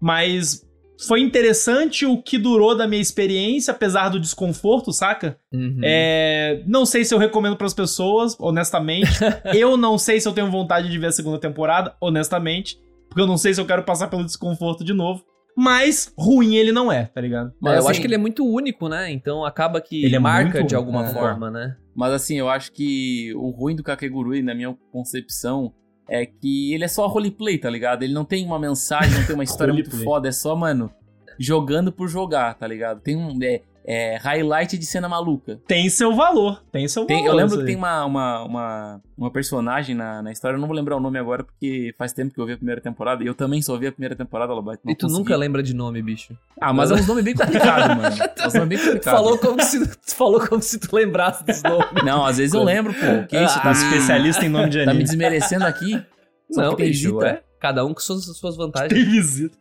[0.00, 0.66] Mas
[1.06, 5.36] foi interessante o que durou da minha experiência, apesar do desconforto, saca?
[5.52, 5.80] Uhum.
[5.82, 9.10] É, não sei se eu recomendo pras pessoas, honestamente.
[9.54, 12.78] eu não sei se eu tenho vontade de ver a segunda temporada, honestamente.
[13.08, 15.22] porque eu não sei se eu quero passar pelo desconforto de novo.
[15.56, 17.52] Mas ruim ele não é, tá ligado?
[17.60, 19.12] Mas eu assim, acho que ele é muito único, né?
[19.12, 21.12] Então acaba que Ele é marca muito- de alguma é.
[21.12, 21.76] forma, né?
[21.94, 25.72] Mas assim, eu acho que o ruim do Kakegurui, na minha concepção,
[26.08, 28.02] é que ele é só roleplay, tá ligado?
[28.02, 30.90] Ele não tem uma mensagem, não tem uma história muito foda, é só, mano,
[31.38, 33.00] jogando por jogar, tá ligado?
[33.00, 33.38] Tem um.
[33.42, 35.60] É, é highlight de cena maluca.
[35.66, 37.30] Tem seu valor, tem seu Tem- valor.
[37.30, 40.74] eu lembro que tem uma, uma, uma, uma personagem na, na história, eu não vou
[40.76, 43.34] lembrar o nome agora, porque faz tempo que eu vi a primeira temporada, e eu
[43.34, 44.80] também só vi a primeira temporada, Lobato.
[44.86, 45.18] e tu consegui.
[45.20, 46.36] nunca lembra de nome, bicho.
[46.60, 48.16] Ah, mas é uns nomes bem complicados, mano.
[48.44, 49.20] É uns nomes bem Tu complicados.
[49.20, 52.02] falou como se tu falou como se tu lembrasse dos nomes.
[52.04, 53.26] Não, às vezes eu lembro, pô.
[53.28, 53.58] Que isso?
[53.58, 55.04] Ah, Tá, Especialista em nome de tá me anime.
[55.04, 56.02] desmerecendo aqui?
[56.50, 57.26] Só Não, que tem bicho, visita.
[57.26, 57.42] é.
[57.60, 58.92] Cada um com suas, suas vantagens.
[58.92, 59.56] Tem visita.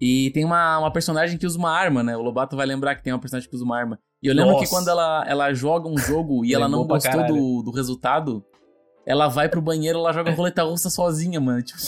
[0.00, 2.16] E tem uma, uma personagem que usa uma arma, né?
[2.16, 3.98] O Lobato vai lembrar que tem uma personagem que usa uma arma.
[4.22, 4.64] E eu lembro Nossa.
[4.64, 8.44] que quando ela, ela joga um jogo e ela não gostou do, do resultado,
[9.06, 11.62] ela vai pro banheiro ela joga roleta russa sozinha, mano.
[11.62, 11.78] Tipo.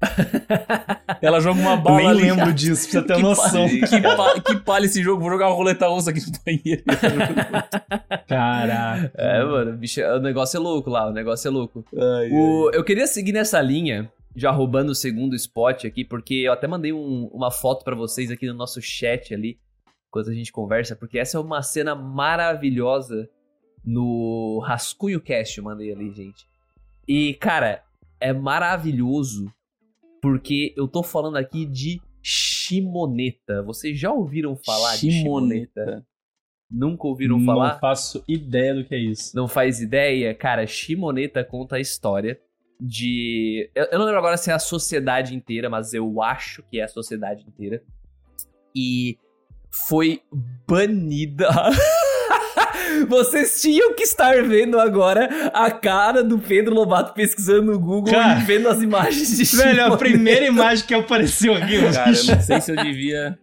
[1.20, 2.22] ela joga uma bala Nem ali.
[2.22, 3.68] lembro disso, pra você ter Que noção.
[3.68, 6.82] Que, pa- que palha esse jogo, vou jogar uma roleta russa aqui no banheiro.
[8.26, 9.12] Caraca.
[9.16, 11.84] É, mano, bicho, o negócio é louco lá, o negócio é louco.
[11.94, 16.52] Ai, O- eu queria seguir nessa linha, já roubando o segundo spot aqui, porque eu
[16.52, 19.58] até mandei um- uma foto pra vocês aqui no nosso chat ali,
[20.08, 23.28] enquanto a gente conversa, porque essa é uma cena maravilhosa
[23.84, 26.46] no Rascunho Cast, eu mandei ali, gente.
[27.08, 27.82] E, cara,
[28.20, 29.52] é maravilhoso
[30.22, 33.62] porque eu tô falando aqui de Shimoneta.
[33.62, 35.80] Vocês já ouviram falar de Shimoneta?
[35.80, 36.06] Shimoneta.
[36.70, 37.78] Nunca ouviram Não falar?
[37.80, 39.34] faço ideia do que é isso.
[39.34, 42.38] não faz ideia, cara, Shimoneta conta a história
[42.80, 43.70] de.
[43.74, 46.84] Eu, eu não lembro agora se é a sociedade inteira, mas eu acho que é
[46.84, 47.82] a sociedade inteira.
[48.74, 49.18] E
[49.70, 50.22] foi
[50.66, 51.48] banida.
[53.08, 58.40] Vocês tinham que estar vendo agora a cara do Pedro Lobato pesquisando no Google Cara,
[58.40, 62.40] e vendo as imagens de Velho, a primeira imagem que apareceu aqui, Cara, eu não
[62.42, 63.38] sei se eu devia.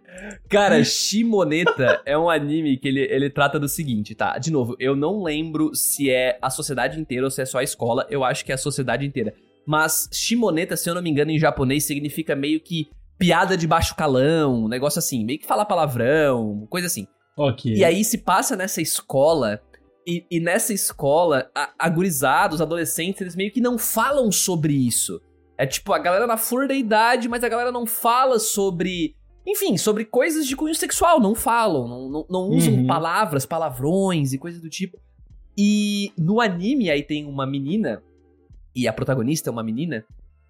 [0.49, 4.37] Cara, Shimoneta é um anime que ele, ele trata do seguinte, tá?
[4.37, 7.63] De novo, eu não lembro se é a sociedade inteira ou se é só a
[7.63, 8.05] escola.
[8.09, 9.33] Eu acho que é a sociedade inteira.
[9.65, 13.95] Mas Shimoneta, se eu não me engano, em japonês significa meio que piada de baixo
[13.95, 17.07] calão, um negócio assim, meio que falar palavrão, coisa assim.
[17.37, 17.73] Ok.
[17.73, 19.61] E aí se passa nessa escola,
[20.07, 24.73] e, e nessa escola, a, a gurizada, os adolescentes, eles meio que não falam sobre
[24.73, 25.19] isso.
[25.57, 29.15] É tipo, a galera na flor da idade, mas a galera não fala sobre.
[29.47, 32.87] Enfim, sobre coisas de cunho sexual, não falam, não, não, não usam Uhum.
[32.87, 34.99] palavras, palavrões e coisas do tipo.
[35.57, 38.03] E no anime aí tem uma menina,
[38.75, 40.03] e a protagonista é uma menina,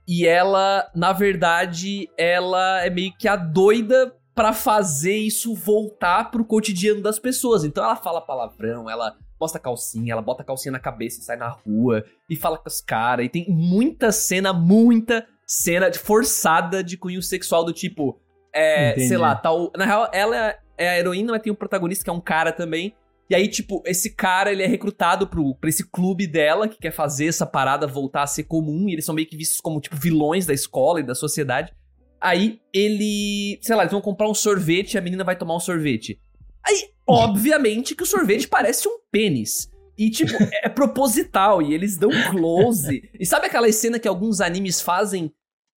[0.07, 6.45] e ela, na verdade, ela é meio que a doida pra fazer isso voltar pro
[6.45, 7.63] cotidiano das pessoas.
[7.63, 11.37] Então ela fala palavrão, ela mostra calcinha, ela bota a calcinha na cabeça e sai
[11.37, 13.25] na rua e fala com os caras.
[13.25, 18.19] E tem muita cena, muita cena de forçada de cunho sexual do tipo,
[18.53, 19.07] é, Entendi.
[19.07, 19.71] sei lá, tal.
[19.75, 22.93] Na real, ela é a heroína, mas tem um protagonista que é um cara também.
[23.29, 26.91] E aí, tipo, esse cara, ele é recrutado pro, pra esse clube dela, que quer
[26.91, 29.97] fazer essa parada voltar a ser comum, e eles são meio que vistos como, tipo,
[29.97, 31.73] vilões da escola e da sociedade.
[32.21, 33.59] Aí, ele...
[33.61, 36.21] Sei lá, eles vão comprar um sorvete e a menina vai tomar um sorvete.
[36.65, 39.69] Aí, obviamente, que o sorvete parece um pênis.
[39.97, 40.31] E, tipo,
[40.63, 43.09] é proposital, e eles dão close.
[43.19, 45.33] E sabe aquela cena que alguns animes fazem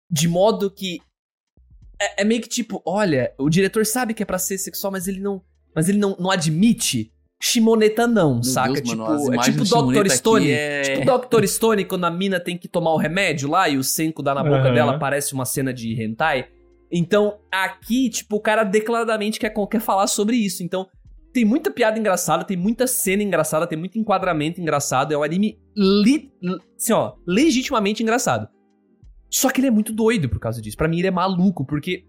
[0.10, 1.00] de modo que...
[2.02, 5.08] É, é meio que tipo, olha, o diretor sabe que é pra ser sexual, mas
[5.08, 5.42] ele não...
[5.76, 7.12] Mas ele não, não admite...
[7.42, 8.74] Shimoneta não, Meu saca?
[8.74, 10.10] Deus, tipo, mano, é tipo do Dr.
[10.10, 10.52] Stone.
[10.52, 11.46] é- Tipo Dr.
[11.48, 14.44] Stone, quando a mina tem que tomar o remédio lá e o senko dá na
[14.44, 14.74] boca Aham.
[14.74, 16.50] dela, parece uma cena de hentai.
[16.92, 20.64] Então, aqui, tipo, o cara declaradamente quer, quer falar sobre isso.
[20.64, 20.88] Então,
[21.32, 25.14] tem muita piada engraçada, tem muita cena engraçada, tem muito enquadramento engraçado.
[25.14, 28.50] É um anime, li, li- assim, ó, legitimamente engraçado.
[29.30, 30.78] Só que ele é muito doido por causa disso.
[30.78, 32.04] Pra mim, ele é maluco, porque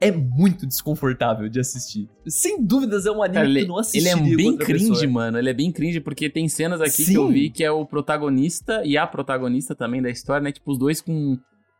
[0.00, 2.08] é muito desconfortável de assistir.
[2.26, 5.10] Sem dúvidas, é um anime que ele, tu não ele assistiria é bem cringe, pessoa.
[5.10, 5.38] mano.
[5.38, 7.16] Ele é bem cringe porque tem cenas aqui que Sim.
[7.16, 10.52] eu vi que é o protagonista e a protagonista também da história, né?
[10.52, 11.38] Tipo, os dois com,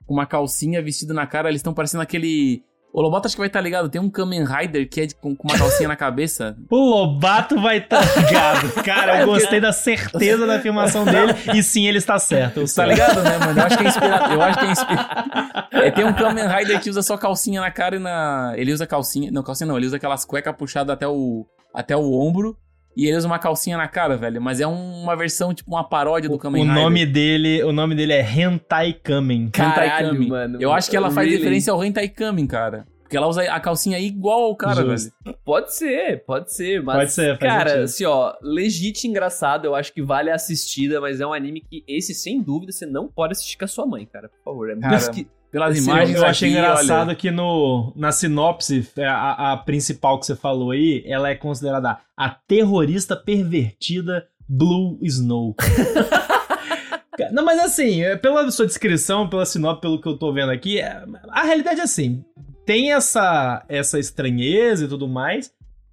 [0.09, 2.62] uma calcinha vestido na cara, eles estão parecendo aquele.
[2.97, 3.89] O Lobato acho que vai estar ligado.
[3.89, 6.57] Tem um Kamen Rider que é de- com, com uma calcinha na cabeça.
[6.71, 8.71] O Lobato vai estar ligado.
[8.85, 11.35] Cara, eu gostei da certeza da afirmação dele.
[11.53, 12.61] E sim, ele está certo.
[12.61, 13.59] Eu Tá ligado, né, mano?
[13.61, 14.33] Eu acho que é inspirado.
[14.33, 15.31] Eu acho que é inspirado.
[15.73, 18.53] É, tem um Kamen Rider que usa só calcinha na cara e na.
[18.57, 19.29] Ele usa calcinha.
[19.33, 22.57] Não, calcinha não, ele usa aquelas cuecas puxadas até o, até o ombro.
[22.97, 24.41] E ele usa uma calcinha na cara, velho.
[24.41, 26.83] Mas é um- uma versão, tipo, uma paródia do Kamen O Rider.
[26.83, 29.47] nome dele, o nome dele é Hentai Kamen.
[29.47, 30.29] Hentai Caralho, Kamen.
[30.29, 30.59] mano.
[30.61, 31.39] Eu acho que ela faz Really?
[31.43, 32.87] referência ao Hentai Kamen, cara.
[33.03, 35.13] Porque ela usa a calcinha igual ao cara, Justo.
[35.25, 35.37] velho.
[35.45, 36.97] Pode ser, pode ser, mas.
[36.97, 37.85] Pode ser, Cara, sentido.
[37.85, 41.85] assim, ó, legit engraçado, eu acho que vale a assistida, mas é um anime que
[41.87, 44.29] esse, sem dúvida, você não pode assistir com a sua mãe, cara.
[44.29, 44.71] Por favor.
[44.71, 49.53] É pesqui- Pelas imagens Eu achei aqui, engraçado olha, que no, na sinopse, é, a,
[49.53, 55.55] a principal que você falou aí, ela é considerada a terrorista pervertida Blue Snow.
[57.31, 60.81] Não, mas assim, é, pela sua descrição, pela sinopse, pelo que eu tô vendo aqui,
[60.81, 62.25] é- a realidade é assim,
[62.67, 65.53] tem essa, essa estranheza e tudo mais,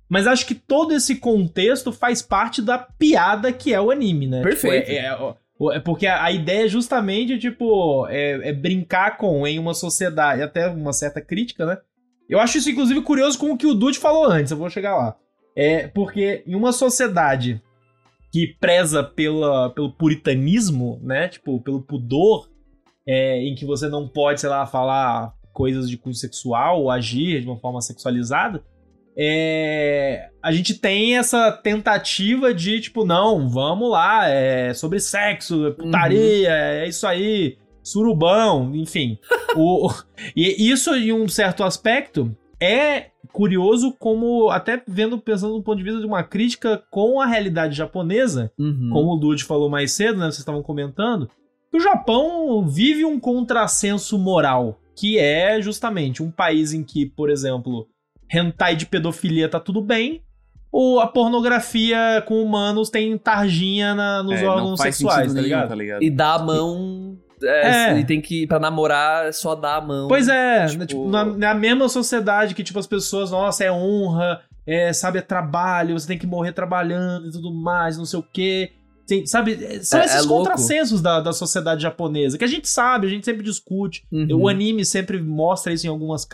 [0.09, 4.41] mas acho que todo esse contexto faz parte da piada que é o anime, né?
[4.41, 4.87] Perfeito.
[4.87, 5.35] Tipo, é- é-
[5.69, 10.67] é porque a, ideia é justamente, tipo, é, é brincar com em uma sociedade, até
[10.67, 11.77] uma certa crítica, né?
[12.29, 14.95] Eu acho isso, inclusive, curioso com o que o Dude falou antes, eu vou chegar
[14.95, 15.15] lá.
[15.55, 17.61] É porque em uma sociedade
[18.31, 21.27] que preza pela, pelo puritanismo, né?
[21.27, 22.49] Tipo, pelo pudor,
[23.05, 27.41] é, em que você não pode, sei lá, falar coisas de cunho sexual ou agir
[27.41, 28.63] de uma forma sexualizada,
[29.23, 35.71] é, a gente tem essa tentativa de, tipo, não, vamos lá, é sobre sexo, é
[35.71, 39.17] putaria, é isso aí, surubão, enfim.
[39.55, 39.93] o, o-
[40.35, 45.83] e isso, em um certo aspecto, é curioso como, até vendo, pensando do ponto de
[45.83, 48.89] vista de uma crítica com a realidade japonesa, Uhum.
[48.91, 50.25] como o Dude falou mais cedo, né?
[50.25, 51.29] Vocês estavam comentando,
[51.71, 57.29] que o Japão vive um contrassenso moral, que é justamente um país em que, por
[57.29, 57.87] exemplo,
[58.33, 60.21] hentai de pedofilia tá tudo bem,
[60.71, 65.33] ou a pornografia com humanos tem tarjinha na- nos é, não órgãos faz sexuais, tá
[65.33, 65.69] nenhum, ligado?
[65.69, 66.03] tá ligado?
[66.03, 67.17] E dar a mão.
[67.43, 67.99] É, É.
[67.99, 68.45] E tem que.
[68.45, 70.07] Pra namorar, só dar a mão.
[70.07, 73.71] Pois é, Tipo- né, tipo, na, na mesma sociedade que, tipo, as pessoas, nossa, é
[73.71, 78.19] honra, é, sabe, é trabalho, você tem que morrer trabalhando e tudo mais, não sei
[78.19, 78.71] o quê.
[79.07, 80.43] Tem- sabe, é, são É- é esses louco.
[80.43, 84.03] contrassensos da, da sociedade japonesa, que a gente sabe, a gente sempre discute.
[84.11, 84.27] Uhum.
[84.43, 86.25] O anime sempre mostra isso em algumas,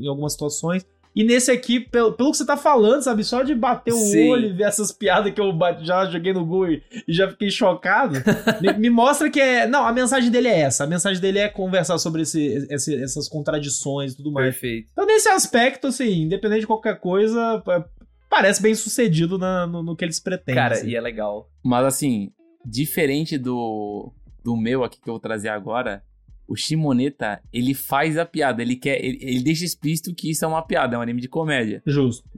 [0.00, 0.84] em algumas situações.
[1.14, 3.22] E nesse aqui, pelo, pelo que você tá falando, sabe?
[3.22, 4.30] Só de bater o Sim.
[4.30, 7.50] olho e ver essas piadas que eu já joguei no Google e e já fiquei
[7.50, 8.16] chocado,
[8.60, 9.66] me, me mostra que é.
[9.66, 10.82] Não, a mensagem dele é essa.
[10.84, 14.46] A mensagem dele é conversar sobre esse, esse- essas contradições e tudo mais.
[14.46, 14.88] Perfeito.
[14.92, 17.84] Então, nesse aspecto, assim, independente de qualquer coisa, é,
[18.28, 20.54] parece bem sucedido na- no, no que eles pretendem.
[20.60, 20.88] Cara, assim.
[20.88, 21.48] e é legal.
[21.64, 22.30] Mas assim,
[22.64, 24.12] diferente do,
[24.44, 26.02] do meu aqui que eu vou trazer agora,
[26.46, 30.48] o Shimoneta, ele faz a piada, ele quer, ele, ele deixa explícito que isso é
[30.48, 31.82] uma piada, é um anime de comédia.
[31.86, 32.28] Justo.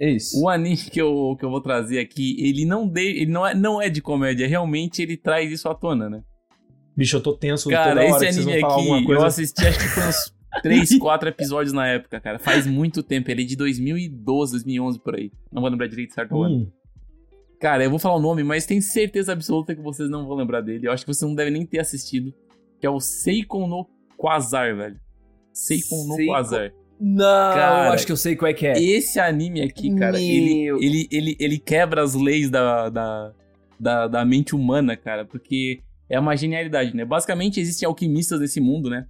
[0.00, 0.40] É isso.
[0.42, 3.54] O anime que eu, que eu vou trazer aqui, ele não de, ele não é,
[3.54, 6.22] não é de comédia, realmente ele traz isso à tona, né?
[6.96, 10.02] Bicho, eu tô tenso Cara, esse que vocês anime aqui, eu assisti acho que foi
[10.04, 12.38] uns 3, 4 episódios na época, cara.
[12.38, 15.30] Faz muito tempo, ele é de 2012, 2011 por aí.
[15.50, 16.56] Não vou lembrar direito certo o ano.
[16.56, 16.70] Hum,
[17.62, 20.60] Cara, eu vou falar o nome, mas tenho certeza absoluta que vocês não vão lembrar
[20.62, 20.88] dele.
[20.88, 22.34] Eu acho que você não deve nem ter assistido.
[22.82, 24.96] Que é o Seikon no Quasar, velho.
[25.52, 26.72] Seikon no Seikon- Quasar.
[27.00, 28.72] Não, Cara, eu acho que eu sei qual é que é.
[28.80, 33.32] Esse anime aqui, cara, ele, ele, ele, ele quebra as leis da, da,
[33.78, 37.04] da, da mente humana, cara, porque é uma genialidade, né?
[37.04, 39.06] Basicamente, existem alquimistas nesse mundo, né?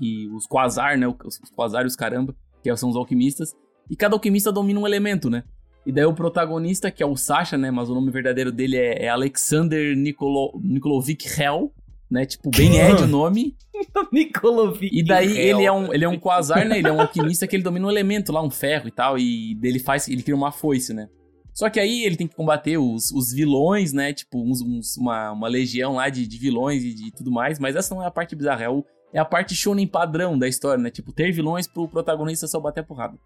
[0.00, 1.06] E os Quasar, né?
[1.06, 3.54] Os Quasar e os caramba, que são os alquimistas.
[3.88, 5.44] E cada alquimista domina um elemento, né?
[5.86, 7.70] E daí o protagonista, que é o Sasha, né?
[7.70, 11.72] Mas o nome verdadeiro dele é, é Alexander Nikolo, Nikolovic Hell,
[12.10, 12.26] né?
[12.26, 13.56] Tipo, bem Ed o nome.
[14.12, 14.90] Nikolovic.
[14.98, 16.78] E daí ele é um, ele é um quasar, né?
[16.78, 19.54] Ele é um alquimista que ele domina um elemento lá, um ferro e tal, e
[19.54, 21.08] dele faz, ele cria uma foice, né?
[21.52, 24.12] Só que aí ele tem que combater os, os vilões, né?
[24.12, 27.74] Tipo, uns, uns- uma, uma legião lá de, de vilões e de tudo mais, mas
[27.76, 30.82] essa não é a parte bizarra, é, o- é a parte shonen padrão da história,
[30.82, 30.90] né?
[30.90, 33.18] Tipo, ter vilões pro protagonista só bater a porrada.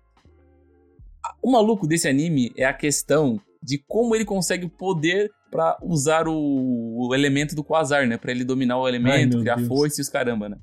[1.43, 6.29] O maluco desse anime é a questão de como ele consegue o poder pra usar
[6.29, 8.19] o, o elemento do quasar, né?
[8.19, 9.69] Pra ele dominar o elemento, meu criar Deus.
[9.69, 10.59] foice e os caramba, né?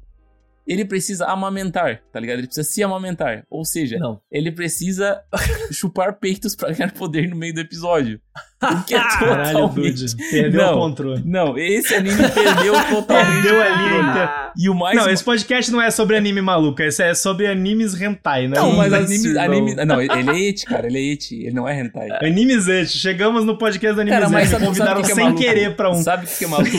[0.67, 2.37] Ele precisa amamentar, tá ligado?
[2.39, 3.43] Ele precisa se amamentar.
[3.49, 4.21] Ou seja, Não.
[4.31, 5.21] ele precisa
[5.71, 8.19] chupar peitos pra ganhar poder no meio do episódio.
[8.63, 10.05] O que é Caralho, totalmente...
[10.05, 10.29] Dude.
[10.29, 10.73] Perdeu Não.
[10.73, 11.23] o controle.
[11.25, 13.41] Não, esse anime perdeu totalmente.
[13.41, 14.51] Perdeu o a linha.
[14.57, 14.97] E o mais...
[14.97, 18.57] Não, esse podcast não é sobre anime maluco, esse é sobre animes hentai, né?
[18.57, 19.85] Não, mas Isso, anime, anime...
[19.85, 20.87] Não, ele é eti, cara.
[20.87, 21.43] Ele é eti.
[21.43, 22.09] Ele não é hentai.
[22.21, 22.97] Animes Eti.
[22.97, 24.63] Chegamos no podcast do Animes Cara, mas Eti.
[24.63, 25.41] Convidaram o que é sem maluco?
[25.41, 25.95] querer pra um.
[25.95, 26.77] Sabe o que é maluco?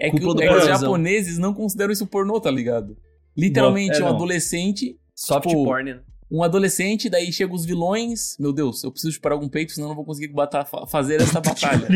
[0.00, 2.96] É que, é que os japoneses não consideram isso pornô, tá ligado?
[3.36, 4.14] Literalmente, É, um não.
[4.14, 5.92] adolescente Soft tipo, porn.
[5.94, 6.00] né?
[6.32, 8.36] um adolescente, daí chegam os vilões.
[8.38, 11.20] Meu Deus, eu preciso chupar algum peito, senão eu não vou conseguir batar- fa- fazer
[11.20, 11.88] essa batalha.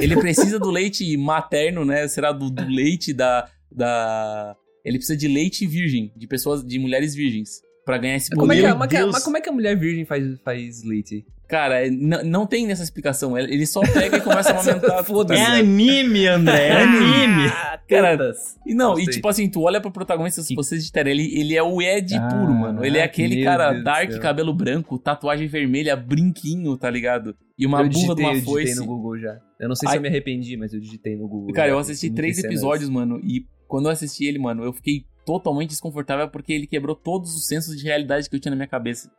[0.00, 2.08] Ele precisa do leite materno, né?
[2.08, 4.56] Será do, do leite da, da.
[4.84, 8.52] Ele precisa de leite virgem, de pessoas, de mulheres virgens, pra ganhar esse Mas como,
[8.52, 8.72] é que, poder.
[8.72, 9.12] a- mas, Deus.
[9.12, 11.24] mas como é que a mulher virgem faz, faz leite?
[11.52, 13.36] Cara, é- não tem nessa explicação.
[13.36, 15.04] Ele só pega e começa a amamentar.
[15.04, 15.38] Foda-se.
[15.38, 16.68] É anime, André.
[16.68, 17.46] É anime.
[17.48, 18.32] Ah, Cara.
[18.66, 19.14] E não, e Gostei.
[19.16, 22.26] tipo assim, tu olha pro protagonista, se vocês digitarem, ele, ele é o Ed Ah,
[22.28, 22.82] puro, mano.
[22.82, 27.36] Ele é aquele cara Deus dark, cabelo branco, tatuagem vermelha, brinquinho, tá ligado?
[27.58, 28.76] E uma eu burra de uma eu digitei foice.
[28.76, 29.36] no Google já.
[29.60, 29.98] Eu não sei se Ai.
[29.98, 31.52] eu me arrependi, mas eu digitei no Google.
[31.52, 31.74] Cara, já.
[31.74, 36.28] eu assisti três episódios, mano, e quando eu assisti ele, mano, eu fiquei totalmente desconfortável
[36.30, 39.10] porque ele quebrou todos os sensos de realidade que eu tinha na minha cabeça.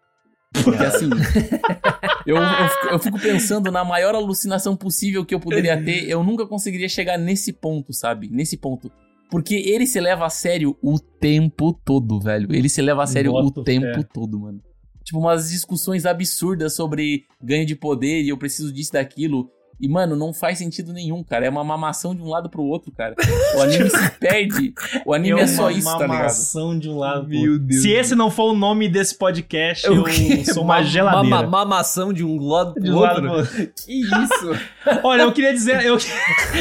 [0.63, 1.09] Porque assim,
[2.25, 6.23] eu, eu, fico- eu fico pensando na maior alucinação possível que eu poderia ter, eu
[6.23, 8.29] nunca conseguiria chegar nesse ponto, sabe?
[8.31, 8.91] Nesse ponto.
[9.29, 12.53] Porque ele se leva a sério o tempo todo, velho.
[12.53, 14.61] Ele se leva a sério Boto o tempo todo, mano.
[15.03, 19.49] Tipo, umas discussões absurdas sobre ganho de poder e eu preciso disso e daquilo.
[19.83, 21.45] E, mano, não faz sentido nenhum, cara.
[21.45, 23.15] É uma mamação de um lado pro outro, cara.
[23.57, 24.73] O anime se perde.
[25.05, 26.07] O anime é, só uma isso, tá ligado?
[26.07, 27.59] mamação de um lado pro Meu outro.
[27.67, 27.81] Deus.
[27.81, 30.45] Se esse não for o nome desse podcast, eu quê?
[30.45, 31.35] sou uma Ma- geladeira.
[31.35, 33.39] ma- mamação de um lado pro lado outro.
[33.39, 33.73] outro.
[33.85, 34.59] Que isso?
[35.03, 35.97] Olha, eu queria dizer, eu,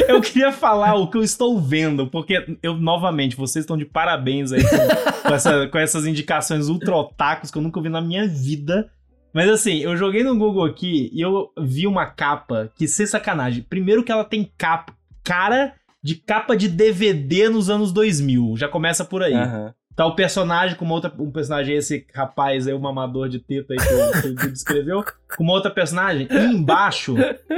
[0.08, 4.50] eu queria falar o que eu estou vendo, porque eu, novamente, vocês estão de parabéns
[4.50, 8.26] aí com, com essa- com essas indicações ultra otakus que eu nunca vi na minha
[8.26, 8.90] vida.
[9.32, 13.62] Mas assim, eu joguei no Google aqui e eu vi uma capa que, sem sacanagem,
[13.62, 19.04] primeiro que ela tem capa, cara de capa de DVD nos anos 2000, já começa
[19.04, 19.34] por aí.
[19.34, 19.72] Aham.
[19.94, 21.12] Tá o personagem com uma outra.
[21.18, 24.50] Um personagem, esse rapaz aí, o mamador de teta aí que o, que o Dudu
[24.50, 25.04] descreveu,
[25.36, 26.26] com uma outra personagem.
[26.30, 27.14] E embaixo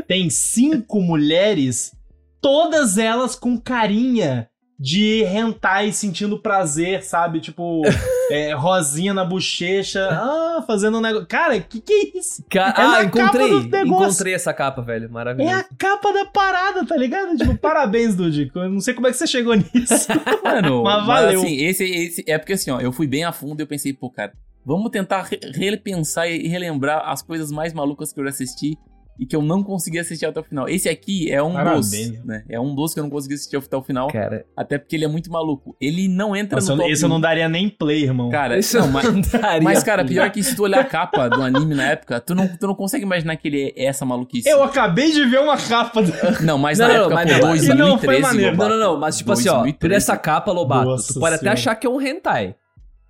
[0.08, 1.96] tem cinco mulheres,
[2.40, 7.40] todas elas com carinha de hentai sentindo prazer, sabe?
[7.40, 7.82] Tipo,
[8.30, 11.26] é, rosinha na bochecha, ah, fazendo um negócio.
[11.28, 12.44] Cara, que que é isso?
[12.50, 13.50] Ca- É ah, encontrei.
[13.84, 15.04] Encontrei essa capa, velho.
[15.04, 15.54] É Maravilhoso.
[15.56, 17.36] a capa da parada, tá ligado?
[17.36, 18.50] Tipo, parabéns, Dudy.
[18.54, 20.08] Eu não sei como é que você chegou nisso.
[20.42, 21.40] Mano, Mas mas, valeu.
[21.40, 22.24] assim, esse, esse.
[22.26, 24.32] É porque assim, ó, eu fui bem a fundo e eu pensei, pô, cara,
[24.66, 28.76] vamos tentar re- repensar e relembrar as coisas mais malucas que eu já assisti
[29.18, 30.68] e que eu não consegui assistir até o final.
[30.68, 31.90] Esse aqui é um Parabéns.
[32.10, 32.44] dos, né?
[32.48, 35.04] É um dos que eu não consegui assistir até o final, Cara, até porque ele
[35.04, 35.76] é muito maluco.
[35.80, 37.10] Ele não entra Nossa, no top esse eu 1.
[37.12, 38.28] não daria nem play, irmão.
[38.30, 41.28] Cara, isso não, mas, não daria mas, cara, pior que se tu olhar a capa
[41.28, 44.48] do anime na época, tu não, tu não consegue imaginar que ele é essa maluquice.
[44.48, 46.02] Eu acabei de ver uma capa.
[46.02, 46.12] do-
[46.44, 48.56] Não, mas Não, na não, época, mas pô, não, 2013, não foi maneiro.
[48.56, 48.78] Não, Lobato.
[48.80, 49.94] não, não, mas tipo assim, ó, por 2013.
[49.96, 51.58] essa capa, Lobato, Nossa tu pode até Senhora.
[51.58, 52.54] achar que é um hentai.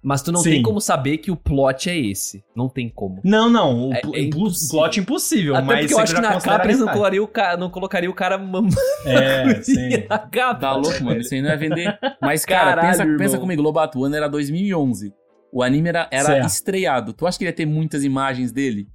[0.07, 0.51] Mas tu não Sim.
[0.51, 2.45] tem como saber que o plot é esse.
[2.55, 3.23] Não tem como.
[3.25, 3.89] Não, não.
[3.89, 4.69] O É- é impossível.
[4.79, 7.57] plot impossível, Até mas porque eu acho que na capa eles não colocariam o cara,
[7.57, 9.89] não colocaria o cara mamando É, sim.
[10.09, 10.61] na capa.
[10.61, 11.21] Tá louco, mano.
[11.21, 11.99] Isso aí não é vender.
[12.21, 15.13] Mas, cara, Caralho, pensa, pensa comigo, Lobato, o ano era 2011.
[15.51, 17.13] O anime era, era estreado.
[17.15, 18.89] Tu acha que ia ter muitas imagens dele?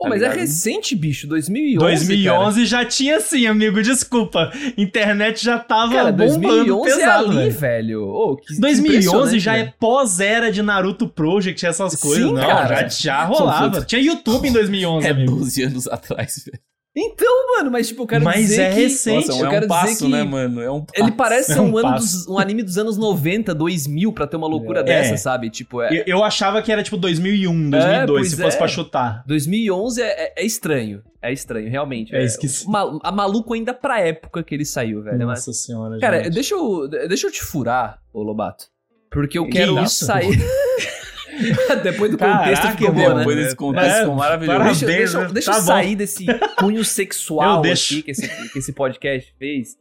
[0.00, 1.26] Pô, Tá mas é recente, bicho.
[1.26, 1.76] 2011.
[2.06, 4.50] 2011 já tinha sim, amigo, desculpa.
[4.78, 8.08] Internet já tava Cara, cara bombando 2011 pesado, é ali, velho.
[8.08, 12.24] Ô, que- que 2011 impressionante, já é pós-era de Naruto Project, essas coisas.
[12.28, 12.88] Sim, não, cara.
[12.88, 13.82] já, já rolava.
[13.82, 15.36] Tinha YouTube em 2011, É amigo.
[15.36, 16.58] 12 anos atrás, velho.
[16.96, 18.80] Então, mano, mas tipo, eu quero Mas dizer é que...
[18.80, 19.28] recente.
[19.28, 20.60] Nossa, eu é quero um passo, dizer que né, mano?
[20.60, 21.00] É um passo.
[21.00, 24.26] Ele parece É ser um, um ano dos- um anime dos anos 90, 2000, pra
[24.26, 24.82] ter uma loucura É.
[24.82, 25.50] dessa, sabe?
[25.50, 26.00] Tipo, é...
[26.00, 28.58] Eu, eu achava que era tipo 2001, 2002, pois se fosse é.
[28.58, 29.22] pra chutar.
[29.24, 31.00] 2011 é, é- é estranho.
[31.22, 32.12] É estranho, realmente.
[32.14, 32.68] É esquisito.
[33.04, 35.18] a maluco ainda pra época que ele saiu, velho.
[35.18, 36.34] Mas, Nossa senhora, cara, gente.
[36.34, 38.64] deixa eu, deixa eu te furar, ô Lobato.
[39.12, 40.04] Porque eu Que quero isso?
[40.06, 40.38] sair...
[41.82, 43.14] Depois do contexto Caraca, ficou bom, né?
[43.18, 44.58] Depois desse contexto, É, ficou maravilhoso.
[44.58, 44.80] parabéns.
[44.80, 45.30] Deixa, deixa, né?
[45.32, 45.66] deixa Tá eu bom.
[45.66, 46.26] sair desse
[46.58, 49.76] cunho sexual aqui que esse, que esse podcast fez.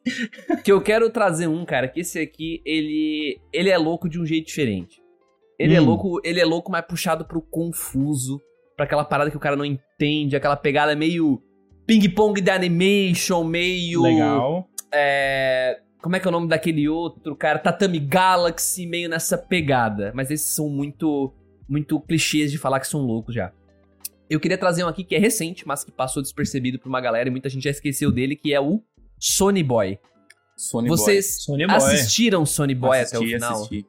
[0.63, 4.25] Que eu quero trazer um, cara, que esse aqui, ele, ele é louco de um
[4.25, 5.01] jeito diferente.
[5.57, 5.85] Ele é Hum.
[5.85, 8.39] louco, ele é louco, mas puxado pro confuso,
[8.77, 11.41] pra aquela parada que o cara não entende, aquela pegada meio
[11.85, 14.01] ping-pong de animation, meio.
[14.03, 14.69] Legal.
[14.93, 17.59] É, como é que é o nome daquele outro, cara?
[17.59, 20.11] Tatami Galaxy, meio nessa pegada.
[20.15, 21.33] Mas esses são muito,
[21.69, 23.51] muito clichês de falar que são loucos já.
[24.29, 27.29] Eu queria trazer um aqui que é recente, mas que passou despercebido por uma galera
[27.29, 28.81] e muita gente já esqueceu dele, que é o
[29.19, 29.99] Sony Boy.
[30.57, 31.65] Sony Vocês Boy.
[31.67, 33.53] assistiram Sony Boy Assisti, até o final?
[33.63, 33.85] assisti.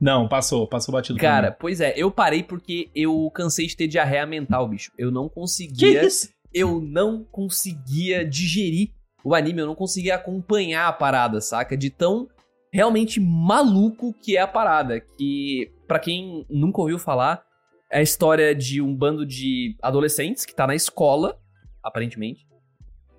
[0.00, 1.18] Não, passou, passou batido.
[1.18, 1.56] pra Cara, mim.
[1.58, 4.92] pois é, eu parei porque eu cansei de ter diarreia mental, bicho.
[4.98, 6.04] Eu não que conseguia.
[6.04, 6.28] isso?
[6.52, 8.90] eu não conseguia digerir
[9.24, 11.76] o anime, eu não conseguia acompanhar a parada, saca?
[11.76, 12.28] De tão
[12.72, 15.00] realmente maluco que é a parada.
[15.00, 17.44] Que, pra quem nunca ouviu falar,
[17.90, 21.38] é a história de um bando de adolescentes que tá na escola,
[21.82, 22.46] aparentemente.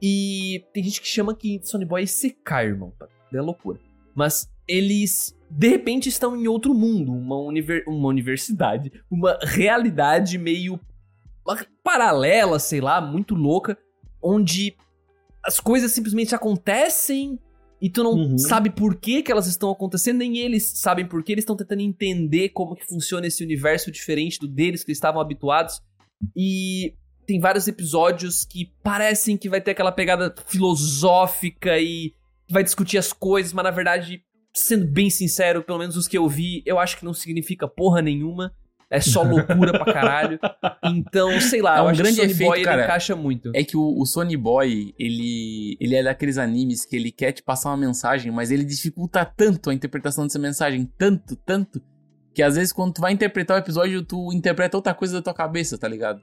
[0.02, 2.94] E tem gente que chama que Sony Boy é secar, irmão.
[3.34, 3.80] É loucura.
[4.14, 10.80] Mas eles, de repente, estão em outro mundo, uma, univer- uma universidade, uma realidade meio
[11.84, 13.78] paralela, sei lá, muito louca,
[14.22, 14.76] onde
[15.44, 17.40] as coisas simplesmente acontecem
[17.82, 18.38] e tu não Uhum.
[18.38, 21.82] sabe por que, que elas estão acontecendo, nem eles sabem por que, eles estão tentando
[21.82, 25.82] entender como que funciona esse universo diferente do deles que eles estavam habituados.
[26.36, 26.94] E
[27.28, 32.14] tem vários episódios que parecem que vai ter aquela pegada filosófica e
[32.50, 34.22] vai discutir as coisas, mas na verdade,
[34.54, 38.02] sendo bem sincero, pelo menos os que eu vi, eu acho que não significa porra
[38.02, 38.54] nenhuma.
[38.96, 40.40] É só loucura pra caralho.
[40.88, 42.84] Então, sei lá, É um grande Sony efeito, Boy ele cara.
[42.84, 43.52] encaixa muito.
[43.56, 47.42] É que o, o Sony Boy, ele, ele é daqueles animes que ele quer te
[47.42, 51.82] passar uma mensagem, mas ele dificulta tanto a interpretação dessa mensagem, tanto, tanto,
[52.34, 55.34] que às vezes quando tu vai interpretar o episódio, tu interpreta outra coisa da tua
[55.34, 56.22] cabeça, tá ligado?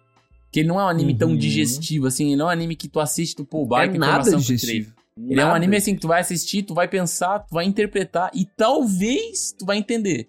[0.53, 1.37] Que ele não é um anime tão Uhum.
[1.37, 4.29] digestivo, assim, ele não é um anime que tu assiste, tu pô, é baita nada
[4.29, 4.93] que eu digestivo.
[5.29, 8.31] Ele é um anime assim que tu vai assistir, tu vai pensar, tu vai interpretar
[8.35, 10.29] e talvez tu vai entender.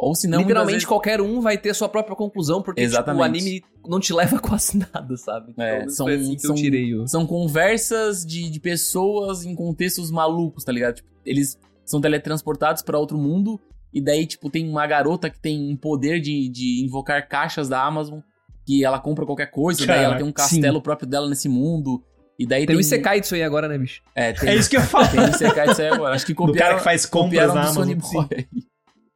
[0.00, 3.20] Ou se não, Literalmente vezes- qualquer um vai ter sua própria conclusão, porque tipo, Exatamente.
[3.20, 5.52] o anime não te leva a quase nada, sabe?
[5.58, 7.06] É, Então, são- assim que eu são-.
[7.08, 10.94] São conversas de, de pessoas em contextos malucos, tá ligado?
[10.96, 13.60] Tipo, eles são teletransportados pra outro mundo
[13.92, 17.82] e daí, tipo, tem uma garota que tem um poder de, de invocar caixas da
[17.82, 18.20] Amazon
[18.64, 22.04] que ela compra qualquer coisa, daí ela tem um castelo próprio dela nesse mundo.
[22.38, 22.76] E daí Tem tem...
[22.76, 24.00] o Isekai disso aí agora, né, bicho?
[24.14, 25.08] É, tem, É isso que eu falo.
[25.08, 26.14] tem o Isekai disso aí agora.
[26.14, 27.82] Acho que Do cara copiaram, que faz compras copiaram na Amazon.
[27.82, 28.46] Sony Boy.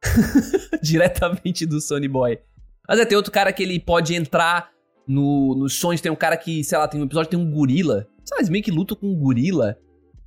[0.81, 2.39] Diretamente do Sony Boy.
[2.87, 4.69] Mas é, tem outro cara que ele pode entrar
[5.07, 6.01] no, nos sonhos.
[6.01, 8.07] Tem um cara que, sei lá, tem um episódio tem um gorila.
[8.25, 9.77] Sei lá, eles meio que lutam com um gorila.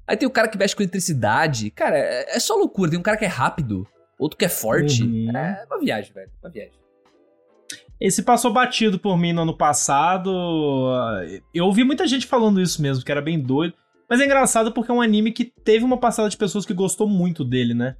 [0.07, 1.71] Aí tem o cara que mexe com eletricidade.
[1.71, 2.91] Cara, é, é só loucura.
[2.91, 3.87] Tem um cara que é rápido,
[4.19, 5.03] outro que é forte.
[5.03, 5.37] Uhum.
[5.37, 6.31] É uma viagem, velho.
[6.43, 6.73] Uma viagem.
[7.99, 10.31] Esse passou batido por mim no ano passado.
[11.53, 13.75] Eu ouvi muita gente falando isso mesmo, que era bem doido.
[14.09, 17.09] Mas é engraçado porque é um anime que teve uma passada de pessoas que gostou
[17.09, 17.97] muito dele, né?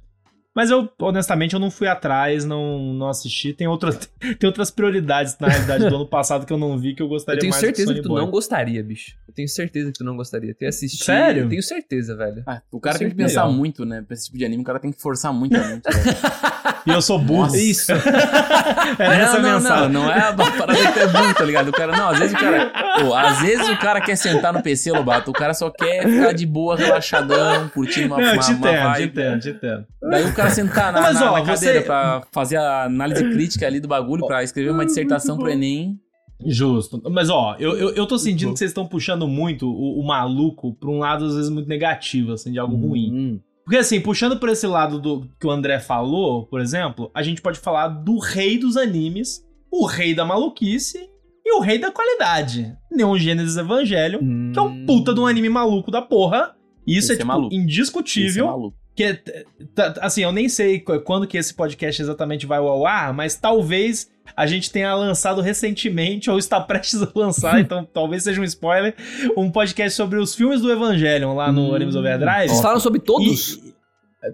[0.57, 3.53] Mas eu, honestamente, eu não fui atrás, não, não assisti.
[3.53, 3.93] Tem, outra,
[4.39, 7.37] tem outras prioridades, na realidade, do ano passado que eu não vi, que eu gostaria
[7.37, 8.19] Eu tenho mais certeza que tu Boy.
[8.23, 9.15] não gostaria, bicho.
[9.27, 10.55] Eu tenho certeza que tu não gostaria.
[10.55, 11.03] Tu ia assistir.
[11.03, 11.43] Sério?
[11.43, 12.41] Eu tenho certeza, velho.
[12.47, 14.01] Ah, o cara tem que pensar muito, né?
[14.01, 15.83] Pra esse tipo de anime, o cara tem que forçar muito a mente.
[15.83, 16.17] velho.
[16.87, 17.41] E eu sou burro.
[17.41, 17.57] Nossa.
[17.57, 17.91] Isso.
[18.97, 19.89] Era essa a não, não, mensagem.
[19.89, 21.67] não, não é a parada que é burro, tá ligado?
[21.67, 22.71] O cara, não, às vezes o cara.
[22.97, 25.29] Pô, às vezes o cara quer sentar no PC, Lobato.
[25.31, 28.77] O cara só quer ficar de boa, relaxadão, curtindo uma, Não, uma, te uma entendo,
[28.77, 29.03] te vibe.
[29.03, 29.85] entendo, te entendo.
[30.01, 32.83] Daí o cara sentar na, Não, mas, na- ó, na cadeira você- pra fazer a
[32.85, 35.99] análise crítica ali do bagulho, pra escrever uma dissertação pro Enem.
[36.45, 37.01] Justo.
[37.09, 40.73] Mas, ó, eu, eu, eu tô sentindo que vocês estão puxando muito o, o maluco
[40.75, 43.11] pra um lado, às vezes, muito negativo, assim, de algo ruim.
[43.11, 43.39] Hum.
[43.65, 47.41] Porque, assim, puxando por esse lado do que o André falou, por exemplo, a gente
[47.41, 51.09] pode falar do rei dos animes, o rei da maluquice
[51.45, 52.71] e o rei da qualidade.
[52.91, 54.19] Neon Genesis Evangelion,
[54.53, 56.53] que é um puta de um anime maluco da porra.
[56.85, 58.45] E isso Esse é, é tipo, é indiscutível.
[58.45, 58.77] maluco.
[58.97, 59.19] Que, é,
[60.01, 64.09] assim, eu nem sei qu- quando que esse podcast exatamente vai ao ar, mas talvez
[64.35, 68.95] a gente tenha lançado recentemente, ou está prestes a lançar, então talvez seja um spoiler,
[69.37, 72.49] um podcast sobre os filmes do Evangelion lá no Hum, Animes Overdrive.
[72.49, 73.53] Vocês falaram sobre todos?
[73.53, 73.77] E- e-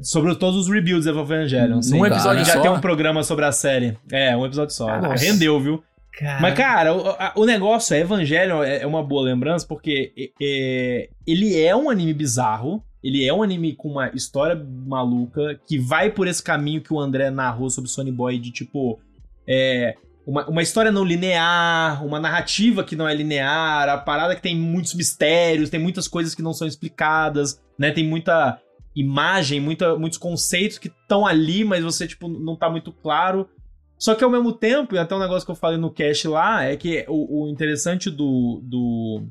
[0.02, 1.82] sobre todos os rebuilds do Evangelion.
[1.82, 1.98] sim.
[2.00, 2.62] Num episódio já só?
[2.62, 3.98] tem um programa sobre a série.
[4.12, 4.88] É, um episódio só.
[5.12, 5.84] Rendeu, viu?
[6.18, 6.40] Cara.
[6.42, 10.30] Mas, cara, o, a- o negócio é Evangelion é é uma boa lembrança, porque é-
[10.42, 12.82] é, ele é um anime bizarro.
[13.04, 17.00] Ele é um anime com uma história maluca que vai por esse caminho que o
[17.00, 19.00] André narrou sobre Sony Boy de tipo.
[19.48, 19.96] É,
[20.26, 24.56] uma, uma história não linear, uma narrativa que não é linear, a parada que tem
[24.56, 27.92] muitos mistérios, tem muitas coisas que não são explicadas, né?
[27.92, 28.58] Tem muita
[28.96, 33.50] imagem, muita, muitos conceitos que estão ali, mas você, tipo, não tá muito claro.
[33.98, 36.64] Só que ao mesmo tempo, e até um negócio que eu falei no cast lá,
[36.64, 39.26] é que o, o interessante do, do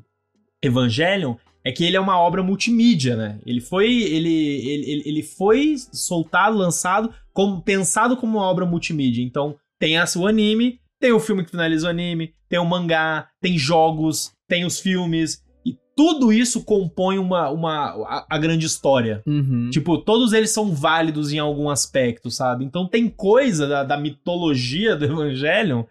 [0.61, 1.35] Evangelion
[1.65, 3.39] é que ele é uma obra multimídia, né?
[3.45, 4.33] Ele foi, ele,
[4.67, 9.23] ele, ele- foi soltado, lançado, como, pensado como uma obra multimídia.
[9.23, 13.27] Então, tem essa, o anime, tem o filme que finaliza o anime, tem o mangá,
[13.41, 19.21] tem jogos, tem os filmes, e tudo isso compõe uma, uma, a, a grande história.
[19.25, 19.69] Uhum.
[19.71, 22.65] Tipo, todos eles são válidos em algum aspecto, sabe?
[22.65, 25.83] Então tem coisa da, da mitologia do Evangelion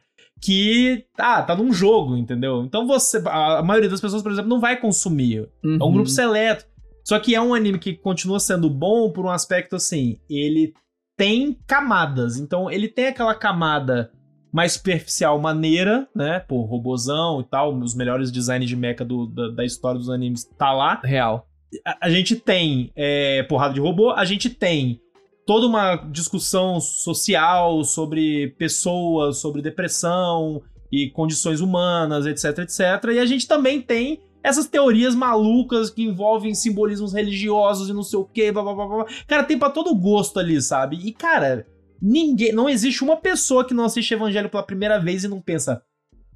[0.43, 2.65] que tá, tá num jogo, entendeu?
[2.65, 3.23] Então você.
[3.27, 5.49] A, maioria das pessoas, por exemplo, não vai consumir.
[5.65, 5.93] É um Uhum.
[5.93, 6.67] grupo seleto.
[7.05, 10.19] Só que é um anime que continua sendo bom por um aspecto assim.
[10.29, 10.73] Ele
[11.17, 12.39] tem camadas.
[12.39, 14.11] Então ele tem aquela camada
[14.53, 16.41] mais superficial maneira, né?
[16.41, 20.45] Pô, robozão e tal, os melhores designs de mecha do- da, da história dos animes
[20.59, 21.47] tá lá Real.
[21.87, 25.01] a, a gente tem é, porrada de robô, a gente tem
[25.47, 32.81] toda uma discussão social sobre pessoas, sobre depressão e condições humanas, etc, etc.
[33.13, 38.19] E a gente também tem essas teorias malucas que envolvem simbolismos religiosos e não sei
[38.19, 39.07] o que, blá blá blá blá.
[39.27, 40.97] Cara, tem pra todo gosto ali, sabe?
[40.97, 41.67] E, cara,
[42.01, 42.53] ninguém.
[42.53, 45.83] Não existe uma pessoa que não assiste Evangelho pela primeira vez e não pensa.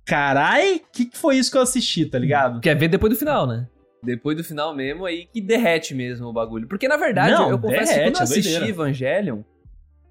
[0.04, 2.60] Carai, que, que foi isso que eu assisti, tá ligado?
[2.60, 3.66] Quer ver depois do final, né?
[4.06, 6.66] Depois do final mesmo, aí que derrete mesmo o bagulho.
[6.68, 8.62] Porque, na verdade, Não, eu confesso que quando eu assisti.
[8.62, 9.42] Evangelion,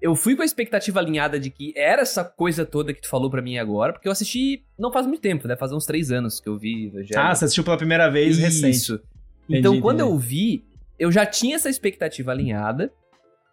[0.00, 3.30] eu fui com a expectativa alinhada de que era essa coisa toda que tu falou
[3.30, 5.56] pra mim agora, porque eu assisti não faz muito tempo, né?
[5.56, 7.20] Faz uns três anos que eu vi Evangelion.
[7.22, 8.76] Ah, você assistiu pela primeira vez recente.
[8.76, 9.00] Isso.
[9.48, 10.14] Então, Entendi, quando entendi.
[10.14, 10.64] eu vi,
[10.98, 12.92] eu já tinha essa expectativa alinhada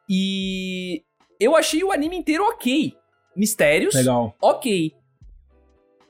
[0.09, 1.01] e
[1.39, 2.93] eu achei o anime inteiro ok.
[3.35, 3.95] mistérios.
[3.95, 4.35] Legal.
[4.41, 4.93] Ok.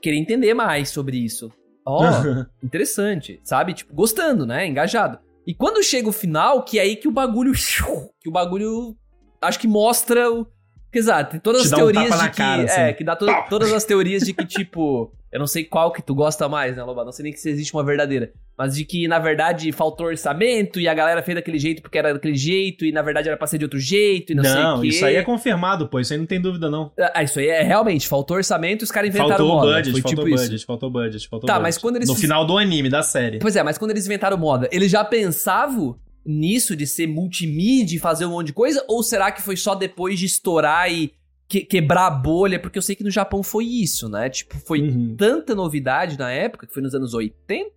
[0.00, 1.50] Queria entender mais sobre isso.
[1.86, 2.02] Ó,
[2.62, 3.74] interessante, sabe?
[3.74, 4.66] Tipo, gostando, né?
[4.66, 5.18] Engajado.
[5.46, 7.52] E quando chega o final, que é aí que o bagulho.
[8.20, 8.96] Que o bagulho.
[9.42, 10.46] Acho que mostra o.
[10.92, 12.36] Exato, tem todas Te as um teorias tapa de que.
[12.36, 12.96] cara, é, assim.
[12.96, 15.12] que dá to- todas as teorias de que, tipo.
[15.34, 17.04] Eu não sei qual que tu gosta mais, né, Loba?
[17.04, 18.32] Não sei nem que se existe uma verdadeira.
[18.56, 22.14] Mas de que, na verdade, faltou orçamento e a galera fez daquele jeito porque era
[22.14, 24.62] daquele jeito e, na verdade, era pra ser de outro jeito e não, sei o
[24.62, 25.98] Não, isso aí é confirmado, pô.
[25.98, 26.92] Isso aí não tem dúvida, não.
[27.12, 29.66] Ah, isso aí é realmente, faltou orçamento e os caras inventaram Faltou moda.
[29.72, 30.66] budget, Foi faltou tipo budget, isso.
[30.66, 31.62] faltou budget, faltou Tá, budget.
[31.64, 33.40] mas quando eles No final do anime, da série.
[33.40, 37.98] Pois é, mas quando eles inventaram moda, eles já pensavam nisso de ser multimídia e
[37.98, 38.84] fazer um monte de coisa?
[38.88, 41.12] Ou será que foi só depois de estourar e
[41.48, 42.58] que- quebrar a bolha?
[42.58, 44.28] Porque eu sei que no Japão foi isso, né?
[44.28, 45.14] Tipo, foi Uhum.
[45.16, 47.70] tanta novidade na época, que foi nos anos 80?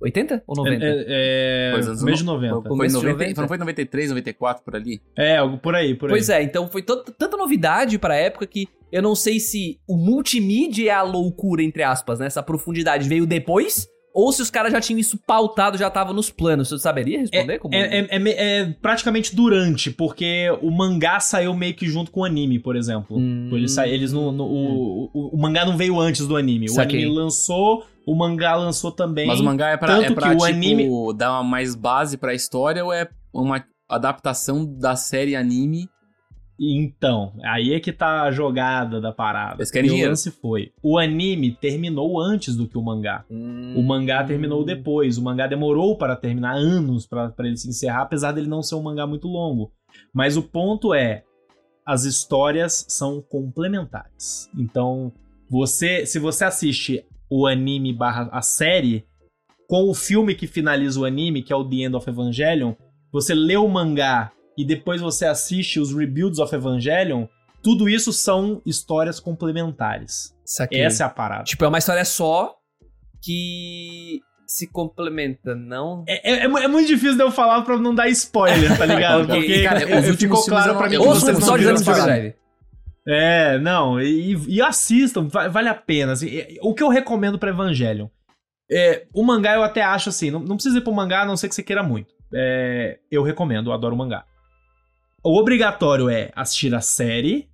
[0.00, 0.84] 80 ou 90?
[0.84, 2.54] É, é, Pois, anos mês de no- 90.
[2.54, 3.40] Foi, Começo de 90, 90.
[3.40, 5.00] não foi 93, 94 por ali?
[5.16, 6.12] É, algo por aí, por aí.
[6.12, 9.96] Pois é, então foi tant- tanta novidade pra época que eu não sei se o
[9.96, 12.26] multimídia é a loucura, entre aspas, né?
[12.26, 16.30] Essa profundidade veio depois, ou se os caras já tinham isso pautado, já tava nos
[16.30, 16.68] planos.
[16.68, 17.58] Você saberia responder?
[17.58, 17.74] como...
[17.74, 22.20] É, é- é me- é praticamente durante, porque o mangá saiu meio que junto com
[22.20, 23.16] o anime, por exemplo.
[23.18, 23.50] Hum.
[23.52, 26.68] Eles, sa- eles não, no- o, o, o mangá não veio antes do anime.
[26.68, 27.00] Saquei.
[27.00, 29.26] O anime lançou, o mangá lançou também.
[29.26, 31.74] Mas o mangá é pra, tanto é pra que o tipo, anime- dar uma mais
[31.74, 35.88] base pra história ou é uma adaptação da série anime?
[36.60, 39.56] Então, aí é que tá a jogada da parada.
[39.58, 40.10] Eles querem E o dinheiro.
[40.10, 43.24] lance foi, o anime terminou antes do que o mangá.
[43.30, 43.74] Hum.
[43.76, 45.18] O mangá terminou depois.
[45.18, 48.82] O mangá demorou para terminar anos para ele se encerrar, apesar dele não ser um
[48.82, 49.70] mangá muito longo.
[50.12, 51.22] Mas o ponto é,
[51.86, 54.50] as histórias são complementares.
[54.58, 55.12] Então,
[55.48, 59.06] você, se você assiste o anime barra a série,
[59.68, 62.72] com o filme que finaliza o anime, que é o The End of Evangelion,
[63.12, 67.26] você lê o mangá e depois você assiste os Rebuilds of Evangelion,
[67.62, 70.34] tudo isso são histórias complementares.
[70.84, 71.44] Essa é a parada.
[71.44, 72.54] Tipo, é uma história só
[73.22, 76.04] que se complementa, não?
[76.08, 79.24] É, é- é muito difícil de eu falar pra não dar spoiler, tá ligado?
[79.24, 82.34] Ok, Porque cara, eu- ficou claro pra mim que vocês não viram essa.
[83.06, 86.12] É, não, e, e assistam, va- vale a pena.
[86.12, 88.08] assim, é- o que eu recomendo pra Evangelion?
[88.70, 91.36] É, o mangá eu até acho assim, não, não precisa ir pro mangá, a não
[91.36, 92.12] ser que você queira muito.
[92.34, 94.24] É, eu recomendo, eu adoro o mangá.
[95.22, 97.48] O obrigatório é assistir a série,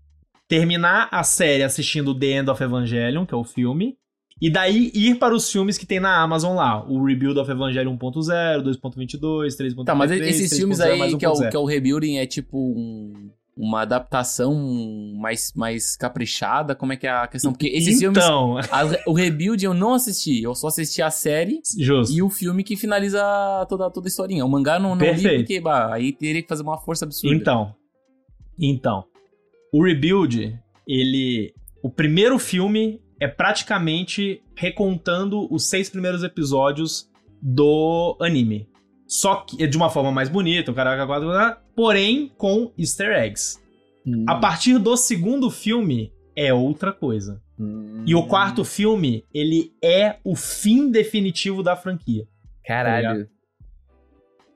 [0.49, 3.97] terminar a série assistindo The End of Evangelion, que é o filme,
[4.41, 6.85] e daí ir para os filmes que tem na Amazon lá.
[6.87, 11.25] O Rebuild of Evangelion 1.0, 2.22, 3.23, Tá, mas esses filmes 3.0 mais aí que
[11.25, 11.51] é, o, 1.0.
[11.51, 14.55] que é o Rebuilding é tipo um- uma adaptação
[15.17, 16.75] mais, mais caprichada?
[16.75, 17.53] Como é que é a questão?
[17.53, 18.23] Porque esses filmes.
[18.23, 18.57] então,
[19.07, 22.15] o Rebuilding eu não assisti, eu só assisti a série justo.
[22.15, 23.23] e o filme que finaliza
[23.69, 24.45] toda, toda a historinha.
[24.45, 27.35] O mangá não, não li porque bah, aí teria que fazer uma força absurda.
[27.35, 27.75] Então,
[28.59, 29.05] então,
[29.73, 37.09] o Rebuild, ele, o primeiro filme é praticamente recontando os seis primeiros episódios
[37.41, 38.69] do anime.
[39.07, 41.29] Só que de uma forma mais bonita, o caraca quatro,
[41.75, 43.63] porém com easter eggs.
[44.07, 44.25] Hum.
[44.29, 47.43] A partir do segundo filme é outra coisa.
[48.05, 52.27] E o quarto filme, ele é o fim definitivo da franquia.
[52.67, 53.29] Caralho.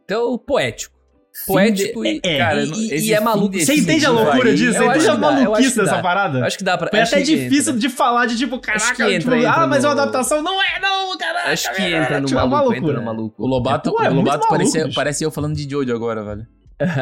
[0.05, 0.98] Então, poético.
[1.47, 3.59] Poético de- e, é, cara, e- e, é maluco.
[3.59, 4.73] Você entende a loucura aí, disso?
[4.79, 6.45] Você entende a maluquice dessa parada?
[6.47, 6.89] Acho que dá pra.
[6.91, 7.81] Foi acho até difícil entra.
[7.81, 10.43] de falar de tipo, caraca, tipo, ah, mas é uma adaptação.
[10.43, 11.51] Não é, não, caraca.
[11.51, 13.43] Acho que entra no Tipo, é maluco, entra no maluco.
[13.43, 14.95] O Lobato, Pô, é o Lobato bicho.
[14.95, 16.47] parecia eu falando de Jojo agora, velho.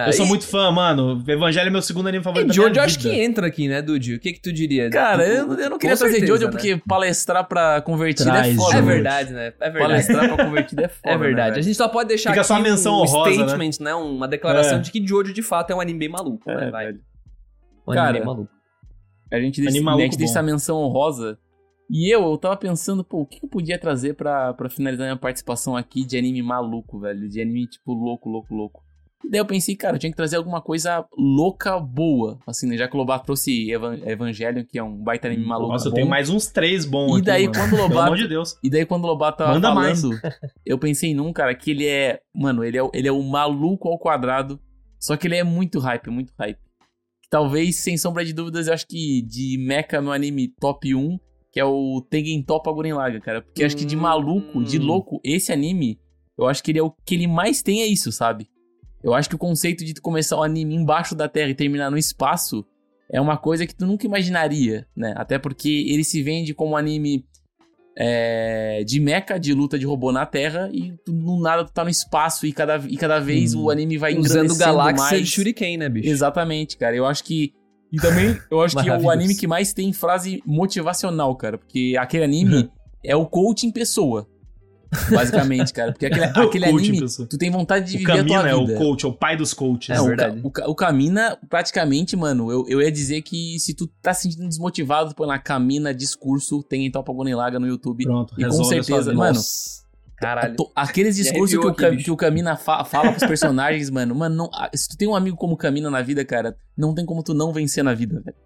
[0.07, 1.23] Eu sou muito fã, mano.
[1.29, 4.15] Evangelho é meu segundo anime favorito E da Jojo acho que entra aqui, né, Dude?
[4.15, 4.89] O que que tu diria?
[4.89, 6.51] Cara, Tu- eu, eu não queria trazer certeza, Jojo né?
[6.51, 8.79] porque palestrar pra convertido Traz, é foda.
[8.79, 9.47] É verdade, né?
[9.61, 9.79] É verdade.
[9.79, 11.15] Palestrar pra convertido é foda.
[11.15, 11.51] É verdade.
[11.57, 13.49] Né, a gente só pode deixar Fica aqui só a menção um honrosa, né?
[13.49, 13.95] statement, né?
[13.95, 14.81] Uma declaração É.
[14.81, 16.69] de que Jojo de fato é um anime bem maluco, né?
[16.69, 16.87] É, Vai.
[16.87, 17.01] velho.
[17.87, 18.51] Um Cara, anime maluco.
[19.31, 21.39] A gente deixa, Anime a gente deixa essa menção honrosa.
[21.91, 25.17] E eu, eu tava pensando, pô, o que eu podia trazer pra, pra finalizar minha
[25.19, 27.29] participação aqui de anime maluco, velho?
[27.29, 28.86] De anime, tipo, louco, louco, louco.
[29.29, 32.39] Daí eu pensei, cara, eu tinha que trazer alguma coisa louca, boa.
[32.47, 32.77] Assim, né?
[32.77, 35.73] Já que o Lobato trouxe Evan Evangelion, que é um baita anime maluco.
[35.73, 35.97] Nossa, eu bom.
[35.97, 37.55] tenho mais uns três bons E aqui, daí, mano.
[37.59, 38.03] quando o Pelo Lobato.
[38.07, 38.57] amor de Deus.
[38.63, 40.01] E daí, quando o Lobato tava Manda mais.
[40.01, 40.21] falando,
[40.65, 42.21] eu pensei num, cara, que ele é.
[42.35, 44.61] Mano, ele é, o- ele é o maluco ao quadrado.
[45.01, 46.59] Só que ele é muito hype, muito hype.
[47.29, 51.19] Talvez, sem sombra de dúvidas, eu acho que de mecha no anime top 1,
[51.53, 53.43] que é o Tengen Toppa Guren Laga, cara.
[53.43, 54.85] Porque eu acho que de maluco, de Hum.
[54.85, 55.99] louco, esse anime,
[56.39, 58.47] eu acho que ele é o que ele mais tem é isso, sabe?
[59.07, 61.93] Eu acho que o conceito de tu começar um anime embaixo da Terra e terminar
[61.93, 62.67] no espaço
[63.09, 65.15] é uma coisa que tu nunca imaginaria, né?
[65.17, 67.25] Até porque ele se vende como um anime
[67.97, 71.85] é, de mecha, de luta de robô na Terra, e tu, no nada tu tá
[71.85, 73.63] no espaço e cada, e cada vez Hum.
[73.63, 75.25] o anime vai Usando galáxia mais.
[75.25, 76.09] de Shuriken, né, bicho?
[76.09, 76.97] Exatamente, cara.
[76.97, 77.55] Eu acho que
[77.93, 81.59] E também, eu acho que é o anime que mais tem frase motivacional, cara.
[81.59, 82.69] Porque aquele anime
[83.05, 84.29] é o coach em pessoa.
[85.11, 85.93] Basicamente, cara.
[85.93, 87.29] Porque aquele, É o aquele coach anime, pessoa.
[87.29, 88.79] tu tem vontade de O viver a Camina tua é o vida.
[88.79, 89.91] coach, é o pai dos coaches.
[89.91, 90.41] É, É o, verdade.
[90.43, 94.23] O, Ca- o Camina, praticamente, mano, eu, eu ia dizer que se tu tá se
[94.25, 98.05] sentindo desmotivado, põe lá Camina discurso, tem em Topa Laga no YouTube.
[98.05, 99.15] Pronto, E com a certeza, vida.
[99.15, 99.85] mano, Nossa,
[100.17, 100.57] Caralho.
[100.75, 104.51] Aqueles discursos que o, aqui, que o Camina fa- fala pros personagens, mano, mano, não-
[104.75, 107.35] se tu tem um amigo como o Camina na vida, cara, não tem como tu
[107.35, 108.37] não vencer na vida, velho.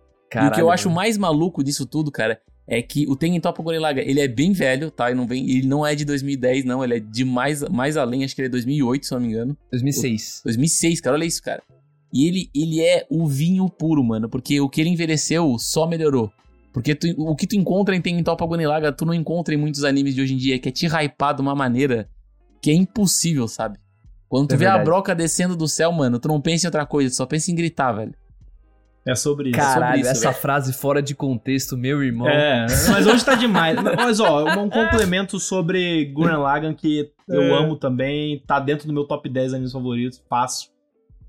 [0.45, 0.97] e o que eu acho mano.
[0.97, 2.41] mais maluco disso tudo, cara,
[2.73, 5.09] é que o Tengen Toppa Gorillaga, ele é bem velho, tá?
[5.11, 8.23] Ele não, vem, ele não é de 2010, não, ele é de mais, mais além,
[8.25, 9.57] acho que ele é 2008, se não me engano.
[9.73, 10.43] 2006.
[10.45, 11.63] 2006, cara, olha isso, cara.
[12.13, 16.31] E ele, ele é o vinho puro, mano, porque o que ele envelheceu só melhorou.
[16.73, 19.83] Porque tu- o que tu encontra em Tengen Toppa Gorillaga, tu não encontra em muitos
[19.83, 22.09] animes de hoje em dia, que é te hypar de uma maneira
[22.63, 23.79] que é impossível, sabe?
[24.29, 24.85] Quando tu É vê a verdade.
[24.85, 27.55] broca descendo do céu, mano, tu não pensa em outra coisa, tu só pensa em
[27.57, 28.15] gritar, velho.
[29.07, 29.59] É sobre isso.
[29.59, 30.43] Caralho, isso, essa velho.
[30.43, 32.29] frase fora de contexto, meu irmão.
[32.29, 33.77] É, mas hoje tá demais.
[33.97, 37.59] Mas, ó, um complemento sobre Gurren Lagann que eu É.
[37.59, 40.71] amo também, tá dentro do meu top 10 animes favoritos, fácil.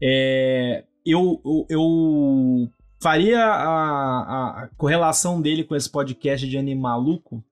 [0.04, 2.70] É, eu, eu, eu
[3.02, 7.44] faria a, a correlação dele com esse podcast de anime maluco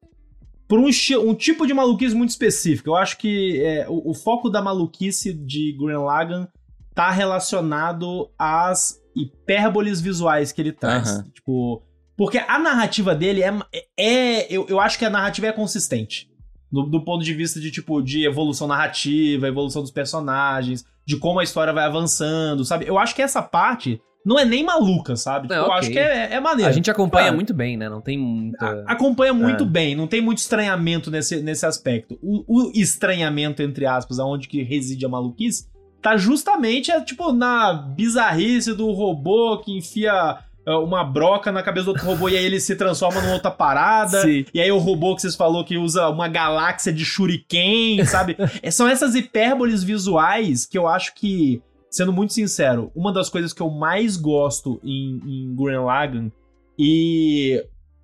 [0.67, 0.87] por um,
[1.27, 2.89] um tipo de maluquice muito específico.
[2.89, 6.45] Eu acho que é, o, o foco da maluquice de Gurren Lagann
[6.93, 11.09] tá relacionado às hipérboles visuais que ele traz.
[11.09, 11.23] Aham.
[11.33, 11.83] Tipo,
[12.17, 13.53] porque a narrativa dele é.
[13.97, 16.29] é eu, eu acho que a narrativa é consistente.
[16.71, 21.39] Do, do ponto de vista de, tipo, de evolução narrativa, evolução dos personagens, de como
[21.39, 22.85] a história vai avançando, sabe?
[22.87, 25.47] Eu acho que essa parte não é nem maluca, sabe?
[25.47, 26.69] Tipo, É, Eu acho que é, é maneiro.
[26.69, 27.89] A gente acompanha muito bem, né?
[27.89, 28.83] Não tem muita.
[28.85, 29.67] Acompanha muito É.
[29.67, 32.19] bem, não tem muito estranhamento nesse, nesse aspecto.
[32.21, 35.67] O, o estranhamento, entre aspas, aonde que reside a maluquice,
[36.01, 41.85] tá justamente, é, tipo, na bizarrice do robô que enfia é, uma broca na cabeça
[41.85, 44.21] do outro robô e aí ele se transforma numa outra parada.
[44.21, 44.45] Sim.
[44.53, 48.37] E aí o robô que vocês falou que usa uma galáxia de shuriken, sabe?
[48.61, 53.53] É, São essas hipérboles visuais que eu acho que, sendo muito sincero, uma das coisas
[53.53, 56.31] que eu mais gosto em, em Gurren Lagann
[56.77, 57.63] e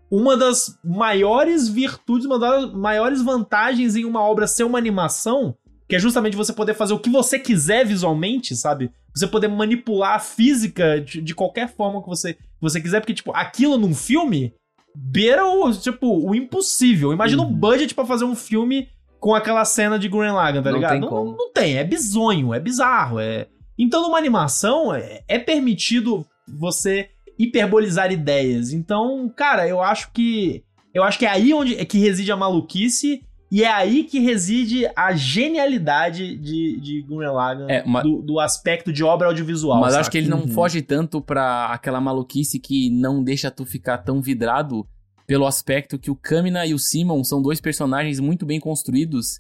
[0.10, 5.56] uma das maiores virtudes, uma das maiores vantagens em uma obra ser uma animação,
[5.88, 8.92] que é justamente você poder fazer o que você quiser visualmente, sabe?
[9.16, 13.14] Você poder manipular a física de, de qualquer forma que você, que você quiser, porque,
[13.14, 14.54] tipo, aquilo num filme
[14.96, 17.14] beira o, tipo, o impossível.
[17.14, 17.50] Imagina Uhum.
[17.50, 18.88] um budget pra fazer um filme
[19.20, 20.92] com aquela cena de Gurren Lagann, tá Não ligado?
[20.92, 21.36] tem não, como.
[21.38, 23.48] não tem, é bizonho, é bizarro, é...
[23.78, 28.72] Então, numa animação, é, é permitido você hiperbolizar ideias.
[28.72, 30.64] Então, cara, eu acho que...
[30.94, 33.22] Eu acho que é aí onde é que reside a maluquice
[33.52, 38.92] e é aí que reside a genialidade de, de Gurren Lagann É, do, do aspecto
[38.92, 39.80] de obra audiovisual.
[39.80, 40.02] Mas saca?
[40.02, 40.48] acho que ele não Uhum.
[40.50, 44.86] foge tanto pra aquela maluquice que não deixa tu ficar tão vidrado
[45.28, 49.40] pelo aspecto que o Kamina e o Simon são dois personagens muito bem construídos.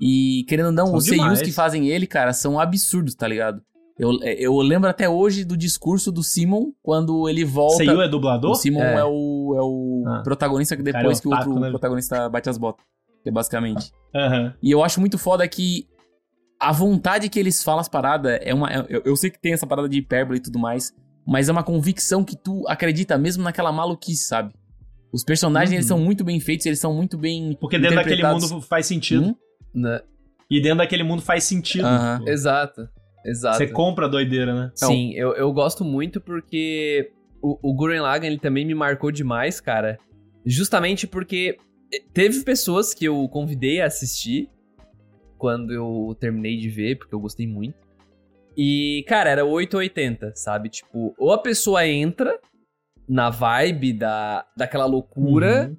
[0.00, 1.42] E, querendo ou não, São os seiyus demais.
[1.42, 3.62] que fazem ele, cara, são absurdos, tá ligado?
[3.98, 7.76] Eu, eu lembro até hoje do discurso do Simon quando ele volta.
[7.78, 8.50] Seiyu é dublador?
[8.50, 9.04] O Simon é, É.
[9.04, 10.20] o, é o Ah.
[10.22, 11.70] protagonista que Cara, depois é que o outro né?
[11.70, 12.84] protagonista bate as botas.
[13.26, 13.90] É basicamente.
[14.14, 14.54] Aham.
[14.62, 15.86] E eu acho muito foda que
[16.60, 18.70] a vontade que eles falam as paradas é uma.
[18.88, 20.94] Eu, eu sei que tem essa parada de hipérbole e tudo mais,
[21.26, 24.54] mas é uma convicção que tu acredita mesmo naquela maluquice, sabe?
[25.12, 25.76] Os personagens, Uhum.
[25.76, 27.56] eles são muito bem feitos, eles são muito bem.
[27.60, 29.26] Porque dentro daquele mundo faz sentido.
[29.26, 29.34] Hum?
[29.74, 30.00] Né?
[30.50, 31.86] E dentro daquele mundo faz sentido.
[32.18, 32.88] Tipo, Exato.
[33.24, 33.58] Exato.
[33.58, 34.70] Você compra a doideira, né?
[34.74, 37.10] Sim, eu, eu gosto muito porque
[37.42, 39.98] o, o Gurren Lagann ele também me marcou demais, cara.
[40.44, 41.58] Justamente porque
[42.12, 44.50] teve pessoas que eu convidei a assistir
[45.38, 47.76] quando eu terminei de ver, porque eu gostei muito.
[48.56, 50.68] E, cara, era 880, sabe?
[50.70, 52.38] Tipo, ou a pessoa entra
[53.08, 55.76] na vibe da, daquela loucura Uhum.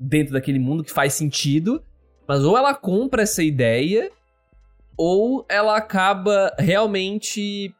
[0.00, 1.84] dentro daquele mundo que faz sentido,
[2.26, 4.10] mas ou ela compra essa ideia,
[4.96, 7.74] ou ela acaba realmente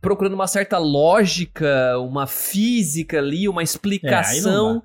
[0.00, 4.82] procurando uma certa lógica, uma física ali, uma explicação.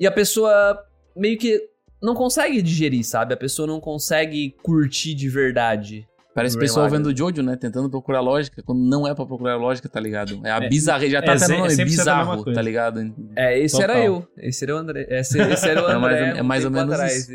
[0.00, 0.82] e a pessoa
[1.16, 1.60] meio que
[2.02, 3.34] não consegue digerir, sabe?
[3.34, 6.06] A pessoa não consegue curtir de verdade.
[6.34, 7.56] Parece o pessoal vendo Jojo, né?
[7.56, 10.40] Tentando procurar lógica, quando não é pra procurar lógica, tá ligado?
[10.44, 12.44] É a É, bizarra, já tá é até no é nome, 100% a mesma bizarro,
[12.54, 13.14] tá ligado?
[13.36, 13.96] É, esse Total.
[13.96, 14.26] era eu.
[14.38, 15.06] Esse era o André.
[15.10, 16.00] Esse, esse era o É André.
[16.00, 17.28] mais ou- é mais ou tempo menos atrás,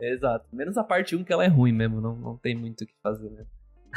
[0.00, 0.44] Exato.
[0.52, 2.00] Menos a parte 1 que ela é ruim mesmo.
[2.02, 3.30] Não, não tem muito o que fazer,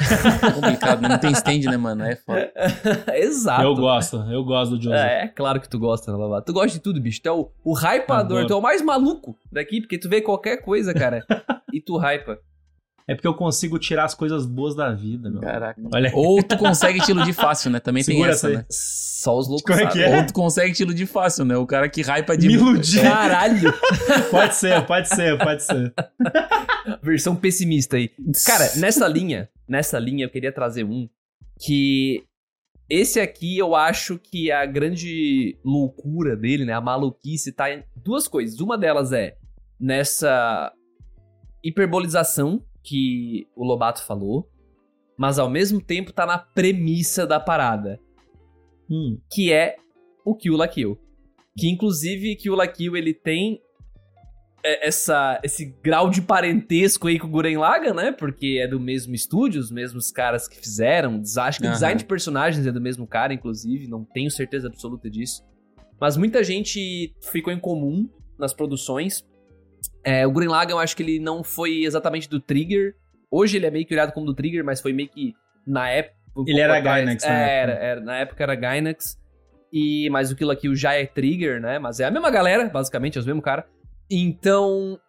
[0.55, 2.03] complicado, não tem stand, né, mano?
[2.03, 2.51] É foda.
[3.13, 3.63] Exato.
[3.63, 4.99] Eu gosto, eu gosto do Joseph.
[4.99, 6.45] É, é claro que tu gosta, né, Lavato?
[6.45, 7.21] Tu gosta de tudo, bicho.
[7.21, 8.47] Tu é o, o hypador, Adoro.
[8.47, 11.25] tu é o mais maluco daqui, porque tu vê qualquer coisa, cara,
[11.73, 12.39] e tu hypa.
[13.07, 15.41] É porque eu consigo tirar as coisas boas da vida, meu.
[15.41, 15.81] Caraca.
[15.93, 16.11] Olha.
[16.13, 17.79] Ou tu consegue te iludir fácil, né?
[17.79, 18.63] Também tem Segura essa, essa aí.
[18.63, 18.65] né?
[18.69, 20.17] Só os loucos Como é que é?
[20.17, 21.55] Ou tu consegue te iludir fácil, né?
[21.57, 23.01] O cara que hypa de Me iludir.
[23.01, 23.71] Caralho!
[24.31, 25.93] Pode ser, pode ser, pode ser.
[27.03, 28.09] Versão pessimista aí.
[28.45, 31.07] Cara, nessa linha, nessa linha eu queria trazer um
[31.59, 32.23] que
[32.89, 38.27] esse aqui eu acho que a grande loucura dele, né, a maluquice tá em duas
[38.27, 38.59] coisas.
[38.59, 39.37] Uma delas é
[39.79, 40.71] nessa
[41.63, 44.49] hiperbolização que o Lobato falou,
[45.17, 47.99] mas ao mesmo tempo tá na premissa da parada,
[48.91, 49.77] Hum, que é
[50.25, 50.99] o Kill la Kill.
[51.57, 53.61] Que inclusive Kill la Kill ele tem
[54.63, 58.11] é, essa, esse grau de parentesco aí com o Guren Lagann, né?
[58.11, 61.23] Porque é do mesmo estúdio, os mesmos caras que fizeram.
[61.37, 61.73] Acho que o Aham.
[61.73, 63.87] design de personagens é do mesmo cara, inclusive.
[63.87, 65.41] Não tenho certeza absoluta disso.
[65.99, 69.25] Mas muita gente ficou em comum nas produções.
[70.03, 72.95] É, o Guren Lagann, eu acho que ele não foi exatamente do Trigger.
[73.29, 75.33] Hoje ele é meio que olhado como do Trigger, mas foi meio que
[75.65, 76.15] na época.
[76.35, 77.71] um Ele era atrás- Gainax na É, época.
[77.73, 79.19] Era, era, na época era Gainax.
[79.73, 81.79] E, mas o Kill la Kill já é Trigger, né?
[81.79, 83.65] Mas é a mesma galera, basicamente, é os mesmos cara.
[84.09, 84.99] Então,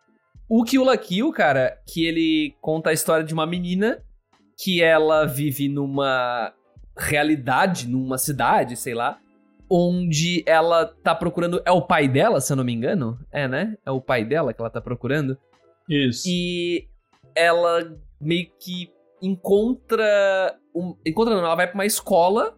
[0.48, 4.00] o Kill la Kill, cara, que ele conta a história de uma menina
[4.62, 6.52] que ela vive numa
[6.96, 9.18] realidade, numa cidade, sei lá,
[9.72, 11.62] onde ela tá procurando.
[11.64, 13.18] É o pai dela, se eu não me engano?
[13.32, 13.74] É, né?
[13.86, 15.38] É o pai dela que ela tá procurando.
[15.88, 16.28] isso.
[16.28, 16.86] E
[17.34, 18.92] ela meio que
[19.22, 20.54] encontra.
[20.74, 22.54] Um, encontra, não, ela vai pra uma escola.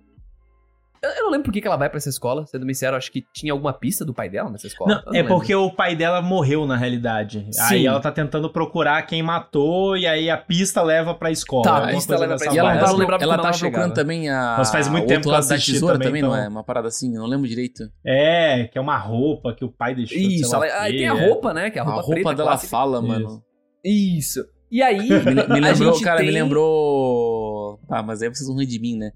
[1.05, 2.97] Eu, eu não lembro por que, que ela vai pra essa escola, sendo bem sincero,
[2.97, 4.95] acho que tinha alguma pista do pai dela nessa escola.
[4.97, 5.35] Não, Eu é lembro.
[5.37, 7.47] porque o pai dela morreu na realidade.
[7.51, 7.61] Sim.
[7.63, 11.63] Aí ela tá tentando procurar quem matou e aí a pista leva pra escola.
[11.65, 13.43] Tá, a pista leva pra dessa E ela, Mas não tava, não lembrava ela ela
[13.43, 14.55] tava procurando também a.
[14.59, 16.49] Mas faz muito tempo que da assisti tesoura também, também, não então- é?
[16.49, 17.83] Uma parada assim, eu não lembro direito.
[18.05, 20.17] É, que é uma roupa que o pai deixou.
[20.19, 21.27] sei Isso, lá ela, aí quê, tem a é.
[21.29, 21.71] roupa, né?
[21.71, 22.71] Que é a A roupa, roupa, preta, dela clássica.
[22.71, 23.07] fala, Isso.
[23.09, 23.43] mano.
[23.85, 24.45] Isso.
[24.71, 27.79] E aí, Me, lembrou, cara, me lembrou.
[27.89, 29.13] Ah, mas aí vocês vão rir de mim, né?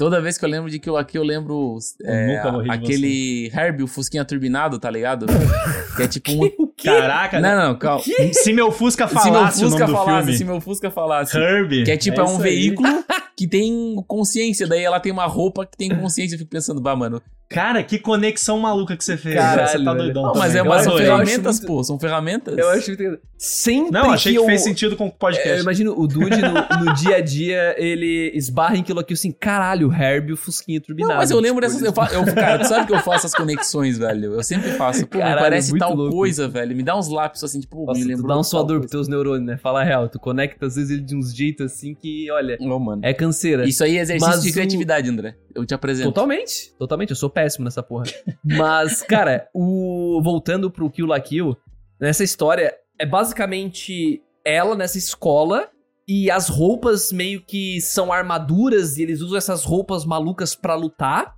[0.00, 3.52] Toda vez que eu lembro de que eu aqui, eu lembro é, rir de aquele
[3.54, 5.26] Herbie, o Fusquinha turbinado, tá ligado?
[5.94, 6.72] que é tipo um.
[6.82, 8.02] Caraca, Não, não, calma.
[8.32, 10.38] se meu Fusca Se meu falasse o Fusca nome do falasse, filme.
[10.38, 11.36] se meu Fusca falasse.
[11.36, 11.84] Herbie.
[11.84, 12.42] Que é tipo, é, um isso aí.
[12.42, 12.88] veículo
[13.40, 16.34] que tem consciência, daí ela tem uma roupa que tem consciência.
[16.34, 17.22] Eu fico pensando, bah, mano.
[17.48, 19.34] Cara, que conexão maluca que você fez.
[19.34, 22.56] Caralho, você tá doidão Não, mas é uma, são ferramentas, muito- pô, são ferramentas.
[22.56, 23.18] Eu acho que.
[23.36, 24.44] Sempre Não, achei que, eu...
[24.44, 25.62] fez sentido com o É, Eu podcast.
[25.62, 29.88] imagino o Dude no, no dia a dia, ele esbarra em aquilo aqui assim, caralho,
[29.88, 31.14] o Herbie e o Fusquinha turbinado.
[31.14, 31.82] Não, mas eu lembro Tipo, dessas.
[31.82, 34.34] Eu, fa- eu, cara, tu sabe que eu faço as conexões, velho.
[34.34, 35.06] Eu sempre faço.
[35.06, 36.76] Pô, Caralho, me parece muito tal louco coisa, velho.
[36.76, 38.28] Me dá uns lápis assim, tipo, Nossa, me tu lembrou.
[38.28, 39.56] dá um suador pros teus neurônios, né?
[39.56, 42.78] Fala a real, tu conecta às vezes ele de uns jeitos assim que, olha, Ô,
[42.78, 43.00] mano.
[43.02, 43.68] é canseira.
[43.68, 45.36] Isso aí é exercício Mas de o- criatividade, André.
[45.54, 46.08] Eu te apresento.
[46.08, 48.04] Totalmente, totalmente, eu sou péssimo nessa porra.
[48.44, 51.56] Mas, cara, o voltando pro Kill la Kill,
[52.00, 55.68] nessa história, é basicamente ela nessa escola
[56.08, 61.34] e as roupas meio que são armaduras e eles usam essas roupas malucas pra lutar.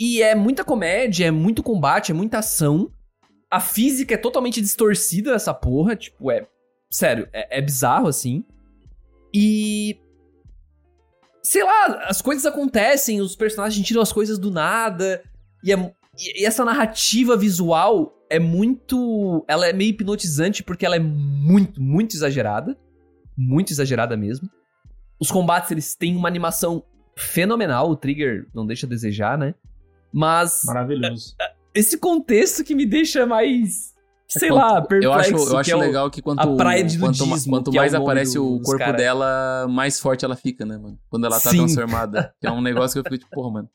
[0.00, 2.90] E é muita comédia, é muito combate, é muita ação.
[3.50, 6.46] A física é totalmente distorcida essa porra, tipo, é.
[6.90, 8.44] Sério, é, é bizarro assim.
[9.34, 9.98] E.
[11.50, 15.22] Sei lá, as coisas acontecem, os personagens tiram as coisas do nada.
[15.64, 19.46] E, é- e- essa narrativa visual é muito.
[19.48, 22.76] Ela é meio hipnotizante porque ela é muito, muito exagerada.
[23.34, 24.46] Muito exagerada mesmo.
[25.18, 26.84] Os combates, eles têm uma animação
[27.16, 27.88] fenomenal.
[27.88, 29.54] O Trigger não deixa a desejar, né?
[30.12, 31.34] Mas Maravilhoso.
[31.74, 33.94] esse contexto que me deixa mais.
[34.28, 35.04] Sei lá, perplexo.
[35.06, 37.18] Eu acho, eu que acho é o- legal que quanto, a praia de quanto,
[37.48, 38.96] quanto é mais o nome aparece do- o corpo cara.
[38.96, 40.98] dela, mais forte ela fica, né, mano?
[41.08, 41.58] Quando ela tá Sim.
[41.58, 42.34] transformada.
[42.40, 43.68] Que é um negócio que eu fico tipo, porra, mano.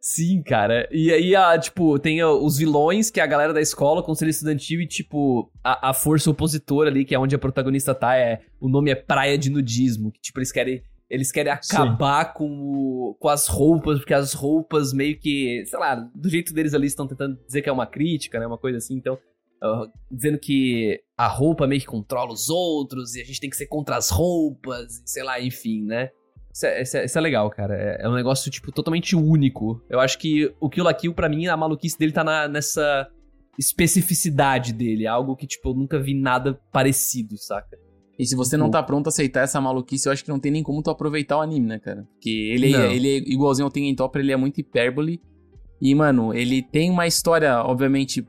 [0.00, 0.88] Sim, cara.
[0.90, 4.80] E aí, a, tipo, tem os vilões, que é a galera da escola, conselho estudantil,
[4.80, 8.40] e, tipo, a, a força opositora ali, que é onde a protagonista tá, é.
[8.60, 10.10] O nome é Praia de Nudismo.
[10.10, 10.82] Que, tipo, eles querem.
[11.10, 15.94] Eles querem acabar com, o- com as roupas, porque as roupas meio que, sei lá,
[16.14, 18.46] do jeito deles ali estão tentando dizer que é uma crítica, né?
[18.46, 19.18] Uma coisa assim, então.
[19.60, 23.56] ah, dizendo que a roupa meio que controla os outros, e a gente tem que
[23.56, 26.10] ser contra as roupas, e sei lá, enfim, né?
[26.54, 27.74] Isso é, isso é- isso é legal, cara.
[27.74, 29.82] É, é um negócio, tipo, totalmente único.
[29.88, 33.08] Eu acho que o Kill la Kill, pra mim, a maluquice dele tá na- nessa
[33.58, 35.06] especificidade dele.
[35.06, 37.78] Algo que, tipo, eu nunca vi nada parecido, saca?
[38.18, 40.50] E se você não tá pronto a aceitar essa maluquice, eu acho que não tem
[40.50, 42.02] nem como tu aproveitar o anime, né, cara?
[42.14, 45.20] Porque ele, é, ele é igualzinho ao Tengen Topper, ele é muito hipérbole.
[45.80, 48.26] E, mano, ele tem uma história, obviamente,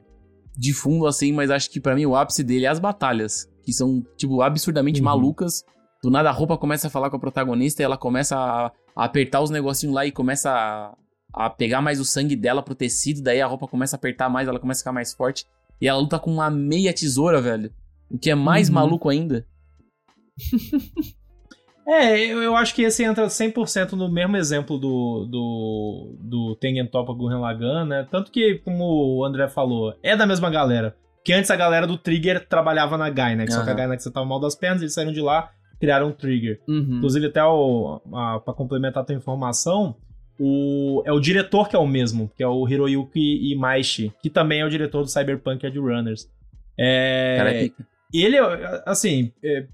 [0.55, 3.49] de fundo, assim, mas acho que pra mim o ápice dele é as batalhas.
[3.65, 5.05] Que são, tipo, absurdamente Uhum.
[5.05, 5.63] malucas.
[6.03, 9.05] Do nada a roupa começa a falar com a protagonista e ela começa a, a
[9.05, 10.95] apertar os negocinhos lá e começa a,
[11.33, 13.23] a pegar mais o sangue dela pro tecido.
[13.23, 15.45] Daí a roupa começa a apertar mais, ela começa a ficar mais forte.
[15.81, 17.71] E ela luta com uma meia tesoura, velho.
[18.11, 18.75] O que é mais Uhum.
[18.75, 19.45] maluco ainda.
[21.89, 26.85] É, eu, eu acho que esse entra 100% no mesmo exemplo do, do, do Tengen
[26.85, 28.07] Toppa Gurren Lagann, né?
[28.11, 30.95] Tanto que, como o André falou, é da mesma galera.
[31.25, 33.73] Que antes a galera do Trigger trabalhava na Gainax, só que a.
[33.73, 36.61] Gainax tava mal das pernas, eles saíram de lá, criaram o Trigger.
[36.67, 36.97] Uhum.
[36.97, 39.95] Inclusive, até o, a, pra complementar a tua informação,
[40.39, 44.61] o, é o diretor que é o mesmo, que é o Hiroyuki Imaishi, que também
[44.61, 46.29] é o diretor do Cyberpunk Edge Runners.
[46.77, 47.69] É, Cara, é
[48.13, 48.37] ele,
[48.85, 49.67] assim, é,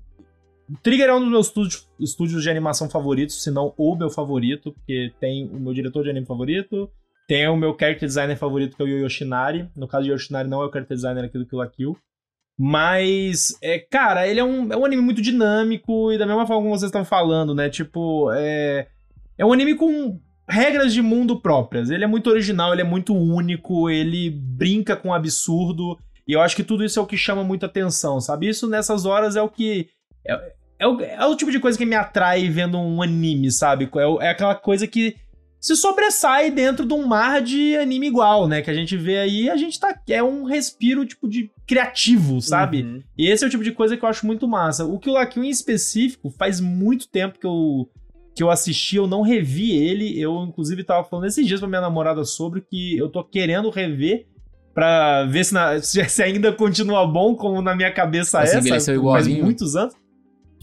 [0.82, 4.72] Trigger é um dos meus estúdios, estúdios de animação favoritos, se não o meu favorito,
[4.72, 6.90] porque tem o meu diretor de anime favorito,
[7.28, 9.70] tem o meu character designer favorito, que é o Yoshinari.
[9.76, 11.98] No caso de Yoshinari, não é o character designer aqui do Kill la Kill.
[12.58, 16.62] Mas, é, cara, ele é um, é um anime muito dinâmico e da mesma forma
[16.62, 17.70] como vocês estão falando, né?
[17.70, 18.88] Tipo, é,
[19.38, 21.90] é um anime com regras de mundo próprias.
[21.90, 25.98] Ele é muito original, ele é muito único, ele brinca com o absurdo.
[26.28, 28.48] E eu acho que tudo isso é o que chama muita atenção, sabe?
[28.48, 29.90] Isso nessas horas é o que.
[30.28, 33.90] É, é, o, é o tipo de coisa que me atrai vendo um anime, sabe?
[33.96, 35.16] É, o- é aquela coisa que
[35.60, 38.62] se sobressai dentro de um mar de anime igual, né?
[38.62, 39.98] Que a gente vê aí, a gente tá.
[40.10, 42.84] É um respiro, tipo, de criativo, sabe?
[42.84, 43.02] Uhum.
[43.18, 44.86] E esse é o tipo de coisa que eu acho muito massa.
[44.86, 47.90] O Kill la Kill em específico, faz muito tempo que eu,
[48.36, 50.20] que eu assisti, eu não revi ele.
[50.22, 54.28] Eu, inclusive, tava falando esses dias pra minha namorada sobre que eu tô querendo rever
[54.74, 58.70] pra ver se, na- se ainda continua bom, como na minha cabeça Mas é, sabe?
[58.70, 59.44] Faz igualzinho.
[59.46, 59.96] muitos anos.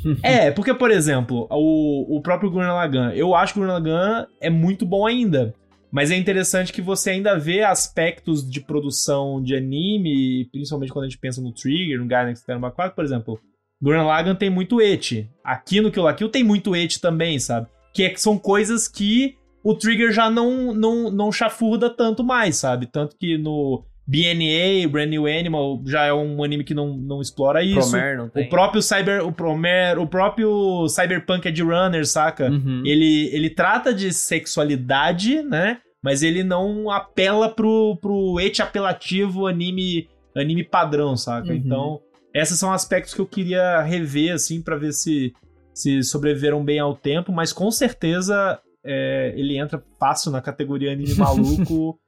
[0.22, 4.26] é, porque, por exemplo, o, o próprio Gurren Lagann, eu acho que o Gurren Lagann
[4.40, 5.54] é muito bom ainda.
[5.90, 11.08] Mas é interessante que você ainda vê aspectos de produção de anime, principalmente quando a
[11.08, 13.38] gente pensa no Trigger, no Gainax Terma 4, por exemplo.
[13.80, 15.28] Gurren Lagann tem muito et.
[15.44, 17.66] Aqui no Kill la Kill tem muito et também, sabe?
[17.92, 22.56] Que, é, que são coisas que o Trigger já não, não, não chafurda tanto mais,
[22.56, 22.86] sabe?
[22.86, 27.64] Tanto que no BNA, Brand New Animal, já é um anime que não, não explora
[27.64, 27.90] isso.
[27.90, 28.46] Promer não tem.
[28.46, 32.50] O próprio Cyber, o Promer, o próprio Cyberpunk Edge Runner, saca?
[32.50, 32.82] Uhum.
[32.84, 35.78] Ele, ele trata de sexualidade, né?
[36.02, 41.48] Mas ele não apela pro, pro et apelativo anime, anime padrão, saca?
[41.48, 41.54] Uhum.
[41.54, 42.00] Então,
[42.34, 45.32] esses são aspectos que eu queria rever, assim, pra ver se,
[45.72, 51.14] se sobreviveram bem ao tempo, mas com certeza é, ele entra fácil na categoria anime
[51.16, 51.98] maluco,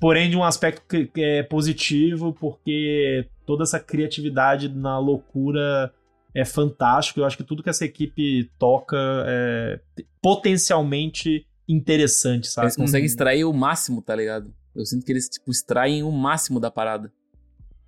[0.00, 5.92] porém de um aspecto que, que é positivo, porque toda essa criatividade na loucura
[6.34, 7.20] é fantástico.
[7.20, 9.80] Eu acho que tudo que essa equipe toca é
[10.20, 12.66] potencialmente interessante, sabe?
[12.66, 13.06] Eles conseguem Uhum.
[13.06, 14.52] extrair o máximo, tá ligado?
[14.74, 17.10] Eu sinto que eles, tipo, extraem o máximo da parada.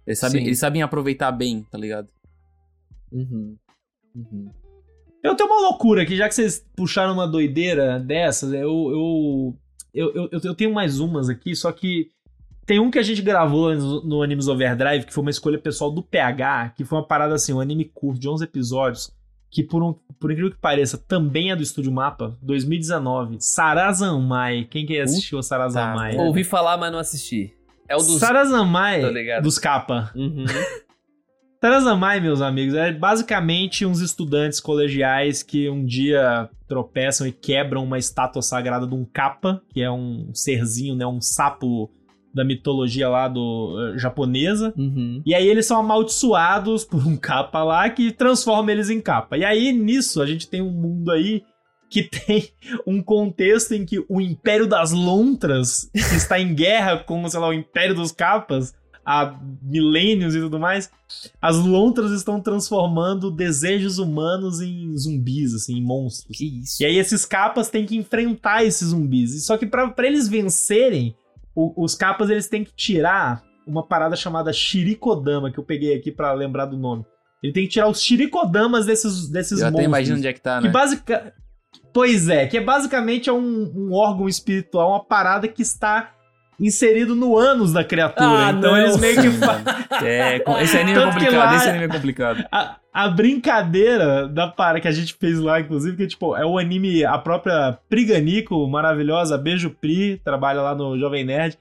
[0.07, 0.47] Eles sabem, Sim.
[0.47, 2.09] eles sabem aproveitar bem, tá ligado?
[3.11, 3.57] Uhum.
[4.15, 4.51] Uhum.
[5.23, 9.57] Eu tenho uma loucura aqui, já que vocês puxaram uma doideira dessas, eu, eu,
[9.97, 12.11] eu, eu, eu tenho mais umas aqui, só que
[12.67, 15.91] tem um que a gente gravou no, no Animes Overdrive, que foi uma escolha pessoal
[15.91, 19.11] do PH, que foi uma parada assim, um anime curto de 11 episódios,
[19.51, 24.67] que por, um, por incrível que pareça, também é do Estúdio Mapa, 2019, Sarazanmai.
[24.69, 26.11] Quem que assistiu a Sarazanmai?
[26.13, 27.55] Puta, Ouvi falar, mas não assisti.
[27.89, 28.19] É o dos.
[28.19, 29.01] Sarazanmai
[29.41, 30.11] dos capa.
[30.15, 30.45] Uhum.
[31.61, 37.99] Tarazamai, meus amigos, é basicamente uns estudantes colegiais que um dia tropeçam e quebram uma
[37.99, 41.91] estátua sagrada de um capa, que é um serzinho, né, um sapo
[42.35, 44.75] da mitologia lá do eh, japonesa.
[44.77, 45.23] Uhum.
[45.25, 49.39] E aí eles são amaldiçoados por um capa lá que transforma eles em capa.
[49.39, 51.43] E aí nisso a gente tem um mundo aí
[51.89, 52.51] que tem
[52.87, 57.55] um contexto em que o Império das Lontras, está em guerra com, sei lá, o
[57.55, 58.75] Império dos Capas
[59.07, 60.91] há milênios e tudo mais,
[61.41, 66.37] as Lontras estão transformando desejos humanos em zumbis, assim, em monstros.
[66.37, 66.83] Que isso.
[66.83, 69.33] E aí esses capas têm que enfrentar esses zumbis.
[69.35, 71.15] E Só que pra pra eles vencerem,
[71.55, 76.11] o- os capas eles têm que tirar uma parada chamada Shirikodama, que eu peguei aqui
[76.11, 77.05] pra lembrar do nome.
[77.43, 79.87] Ele tem que tirar os Shirikodamas desses, desses Eu até monstros.
[79.87, 80.73] imagino onde é que tá, Que né?
[80.73, 81.33] basica...
[81.93, 86.13] Pois é, que é basicamente é um, um órgão espiritual, uma parada que está
[86.59, 88.47] inserido no ânus da criatura.
[88.47, 88.79] Ah, então não.
[88.79, 89.29] eles meio que
[90.05, 92.45] É, esse anime é Tanto que complicado, lá- esse anime é complicado.
[92.51, 96.59] a, a brincadeira da para que a gente fez lá, inclusive, que tipo, é o
[96.59, 101.59] anime, a própria Priganico, maravilhosa, beijo Pri, trabalha lá no Jovem Nerd,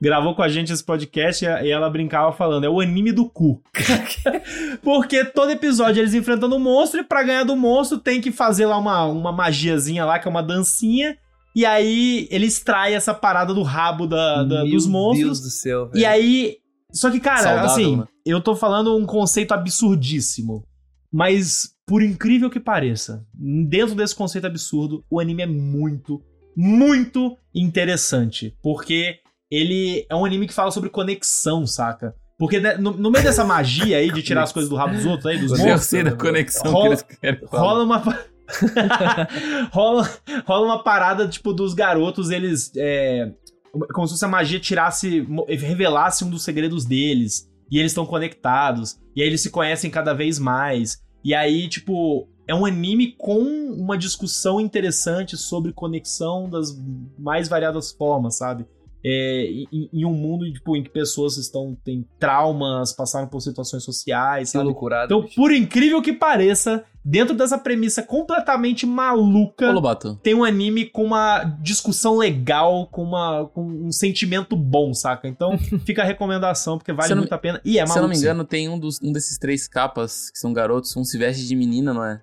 [0.00, 3.28] gravou com a gente esse podcast e e ela brincava falando, é o anime do
[3.28, 3.60] cu.
[4.82, 8.66] Porque todo episódio eles enfrentando um monstro e pra ganhar do monstro tem que fazer
[8.66, 11.16] lá uma, uma magiazinha lá, que é uma dancinha,
[11.60, 15.24] e aí ele extrai essa parada do rabo da, da- Meu dos monstros.
[15.26, 16.00] Deus do céu, velho.
[16.00, 16.56] E aí.
[16.92, 18.04] Só que, cara, Saudável, assim, né?
[18.24, 20.64] eu tô falando um conceito absurdíssimo.
[21.12, 26.22] Mas, por incrível que pareça, dentro desse conceito absurdo, o anime é muito,
[26.56, 28.54] muito interessante.
[28.62, 29.16] Porque
[29.50, 32.14] ele é um anime que fala sobre conexão, saca?
[32.38, 35.26] Porque no, no meio dessa magia aí de tirar as coisas do rabo dos outros
[35.26, 37.62] aí, dos Eu monstros, sei da conexão Rola- que eles querem falar.
[37.62, 38.18] rola uma.
[39.72, 40.10] rola,
[40.46, 42.72] rola uma parada, tipo, dos garotos, eles.
[42.76, 43.32] É,
[43.92, 45.26] como se a magia tirasse.
[45.48, 47.48] revelasse um dos segredos deles.
[47.70, 48.98] E eles estão conectados.
[49.14, 51.02] E aí eles se conhecem cada vez mais.
[51.24, 52.28] E aí, tipo.
[52.50, 56.74] É um anime com uma discussão interessante sobre conexão das
[57.18, 58.64] mais variadas formas, sabe?
[59.04, 63.84] É, em, em um mundo tipo, em que pessoas estão têm traumas, passaram por situações
[63.84, 64.64] sociais, Que sabe?
[64.64, 65.04] loucurado.
[65.06, 65.36] Então, bicho.
[65.36, 71.44] por incrível que pareça, dentro dessa premissa completamente maluca, Ô, tem um anime com uma
[71.62, 75.28] discussão legal, com, uma, com um sentimento bom, saca?
[75.28, 77.60] Então, fica a recomendação, porque vale muito a pena.
[77.64, 77.92] E é maluco.
[77.92, 80.94] se eu não me engano, tem um, dos, um desses três capas que são garotos,
[80.96, 82.20] um se veste de menina, não é?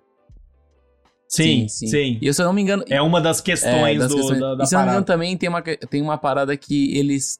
[1.43, 2.17] Sim, sim.
[2.21, 2.83] E eu, se eu não me engano.
[2.89, 4.91] É uma das é, questões das do, questões- da, da e se eu não me
[4.91, 7.39] engano, também tem uma, tem uma parada que eles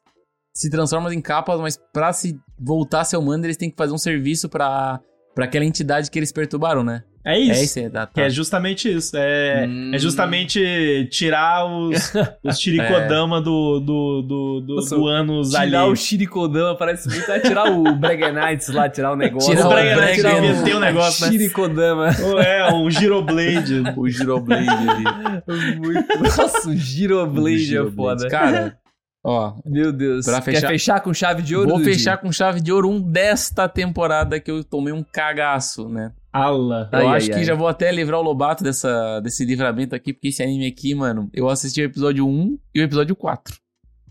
[0.54, 3.94] se transformam em capas, mas pra se voltar a ser humano, eles têm que fazer
[3.94, 5.00] um serviço pra,
[5.34, 7.04] pra aquela entidade que eles perturbaram, né?
[7.26, 7.60] É isso.
[7.60, 8.22] É isso aí, tá, Que tá.
[8.22, 9.18] é justamente isso.
[9.18, 9.92] É, Hum.
[9.94, 12.14] é justamente tirar os,
[12.44, 15.92] os Chirikodama do, do, do, do, Nossa, do anos Tirar ali.
[15.92, 17.32] o Shirikodama parece muito.
[17.32, 19.50] É tirar o Brega Nights lá, tirar o negócio.
[19.50, 21.32] Tirar o o Brega Brega Night Nights, devia ter um negócio, né?
[21.32, 22.10] Shirikodama.
[22.46, 23.84] É, um Giroblade.
[23.98, 25.78] O Giroblade ali.
[25.80, 26.20] Muito.
[26.20, 28.20] Nossa, o Giroblade é Giroblade.
[28.22, 28.30] foda.
[28.30, 28.78] Cara,
[29.26, 30.26] ó, Meu Deus.
[30.26, 31.70] Pra Quer fechar- fechar com chave de ouro?
[31.70, 36.12] vou fechar com chave de ouro um desta temporada que eu tomei um cagaço, né?
[36.36, 36.90] Ala.
[36.92, 37.44] Eu Ai, acho ai, que ai.
[37.46, 41.30] já vou até livrar o Lobato dessa, desse livramento aqui, porque esse anime aqui, mano,
[41.34, 43.56] eu assisti o episódio 1 e o episódio 4.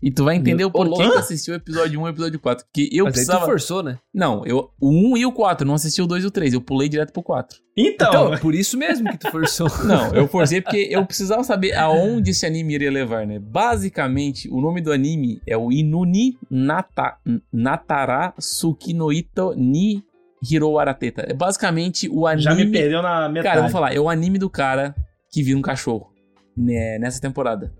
[0.03, 2.09] E tu vai entender Meu- o porquê Ô, que eu assisti o episódio 1 e
[2.09, 2.65] o episódio 4.
[2.65, 3.39] Porque eu Mas precisava.
[3.39, 3.97] aí tu forçou, né?
[4.13, 6.61] Não, eu, o 1 e o 4, não assisti o 2 e o 3, eu
[6.61, 7.57] pulei direto pro 4.
[7.75, 9.67] Então, Então, por isso mesmo que tu forçou.
[9.85, 13.39] Não, eu forcei porque eu precisava saber aonde esse anime iria levar, né?
[13.39, 17.17] Basicamente, o nome do anime é o Inuni Nata,
[17.51, 20.03] Natara Tsukinoito ni
[20.49, 21.25] Hiro Arateta.
[21.27, 22.41] É basicamente o anime...
[22.43, 23.47] já me perdeu na metade.
[23.47, 24.95] Cara, eu vou falar, é o anime do cara
[25.31, 26.11] que vira um cachorro
[26.57, 27.73] né, nessa temporada.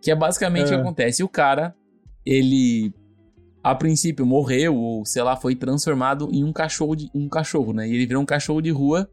[0.00, 0.78] Que é basicamente o que É.
[0.78, 1.22] acontece.
[1.22, 1.74] O cara,
[2.26, 2.92] ele
[3.62, 7.88] a princípio morreu ou sei lá, foi transformado em um cachorro de um cachorro, né?
[7.88, 9.08] E ele virou um cachorro de rua.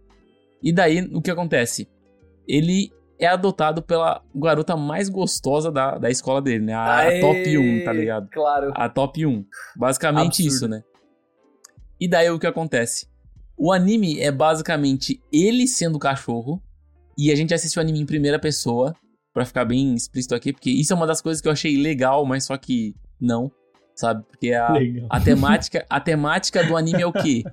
[0.64, 1.88] E daí o que acontece?
[2.48, 6.74] Ele é adotado pela garota mais gostosa da, da escola dele, né?
[6.74, 8.28] A, a top 1, tá ligado?
[8.32, 8.72] Claro.
[8.74, 9.46] A top 1.
[9.78, 10.48] Basicamente Absurdo.
[10.48, 10.82] isso, né?
[12.00, 13.08] E daí o que acontece?
[13.58, 16.62] O anime é basicamente ele sendo cachorro.
[17.18, 18.96] E a gente assiste o anime em primeira pessoa.
[19.34, 20.54] Pra ficar bem explícito aqui.
[20.54, 23.52] Porque isso é uma das coisas que eu achei legal, mas só que não.
[23.96, 24.24] Sabe?
[24.24, 24.74] Porque a,
[25.10, 27.44] a, temática, a temática do anime é o quê?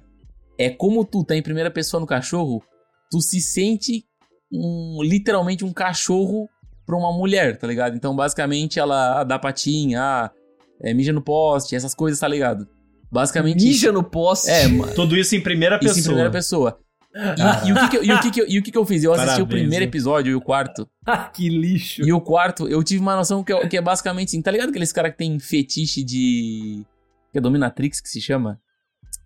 [0.59, 2.62] É como tu tá em primeira pessoa no cachorro.
[3.11, 4.05] Tu se sente
[4.51, 6.49] um, literalmente um cachorro
[6.86, 7.97] pra uma mulher, tá ligado?
[7.97, 10.30] Então, basicamente, ela dá patinha, ah,
[10.80, 12.68] é, mija no poste, essas coisas, tá ligado?
[13.11, 14.51] Basicamente Mija no poste.
[14.51, 15.93] É, Tudo isso em primeira pessoa.
[15.93, 16.79] isso em primeira pessoa.
[17.15, 18.77] E, e o que que eu, e o que que eu- e o que que
[18.79, 19.03] eu fiz?
[19.03, 19.89] Eu assisti o Parabéns, primeiro né?
[19.89, 20.87] episódio e o quarto.
[21.33, 22.03] que lixo.
[22.03, 24.69] E o quarto, eu tive uma noção que é, que é basicamente assim, tá ligado
[24.69, 26.85] aqueles caras que tem fetiche de...
[27.33, 28.61] Que é dominatrix que se chama?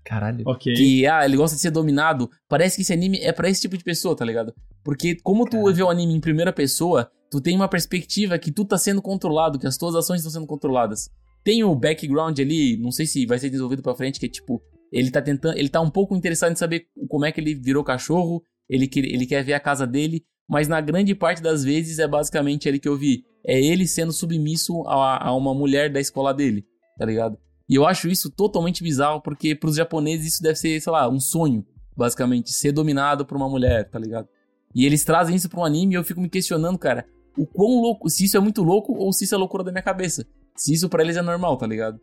[0.05, 0.45] Caralho.
[0.47, 0.73] Ok.
[0.75, 2.31] Que, ah, ele gosta de ser dominado.
[2.49, 4.55] Parece que esse anime é pra esse tipo de pessoa, tá ligado?
[4.85, 5.73] Porque como tu Caraca.
[5.73, 9.59] vê o anime em primeira pessoa, tu tem uma perspectiva que tu tá sendo controlado,
[9.59, 11.11] que as tuas ações estão sendo controladas.
[11.45, 14.63] Tem o background ali, não sei se vai ser desenvolvido pra frente, que é tipo,
[14.93, 17.83] ele tá tentando, ele tá um pouco interessado em saber como é que ele virou
[17.83, 21.99] cachorro, ele, quer- ele quer ver a casa dele, mas na grande parte das vezes
[21.99, 23.25] é basicamente ele que eu vi.
[23.47, 26.67] É ele sendo submisso a, a uma mulher da escola dele,
[26.99, 27.39] tá ligado?
[27.69, 31.21] E eu acho isso totalmente bizarro, porque pros japoneses isso deve ser, sei lá, um
[31.21, 31.65] sonho,
[31.97, 34.29] basicamente, ser dominado por uma mulher, tá ligado?
[34.75, 37.07] E eles trazem isso pra um anime e eu fico me questionando, cara,
[37.39, 39.83] o quão louco, se isso é muito louco ou se isso é loucura da minha
[39.83, 40.27] cabeça.
[40.61, 41.99] Se isso pra eles é normal, tá ligado?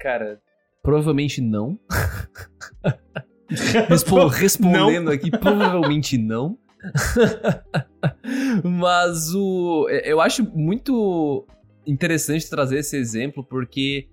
[0.00, 0.40] Cara,
[0.82, 1.78] provavelmente não.
[3.88, 6.58] Respo- respondendo aqui, provavelmente não.
[8.64, 9.88] Mas o.
[9.88, 11.46] Eu acho muito
[11.86, 14.08] interessante trazer esse exemplo, porque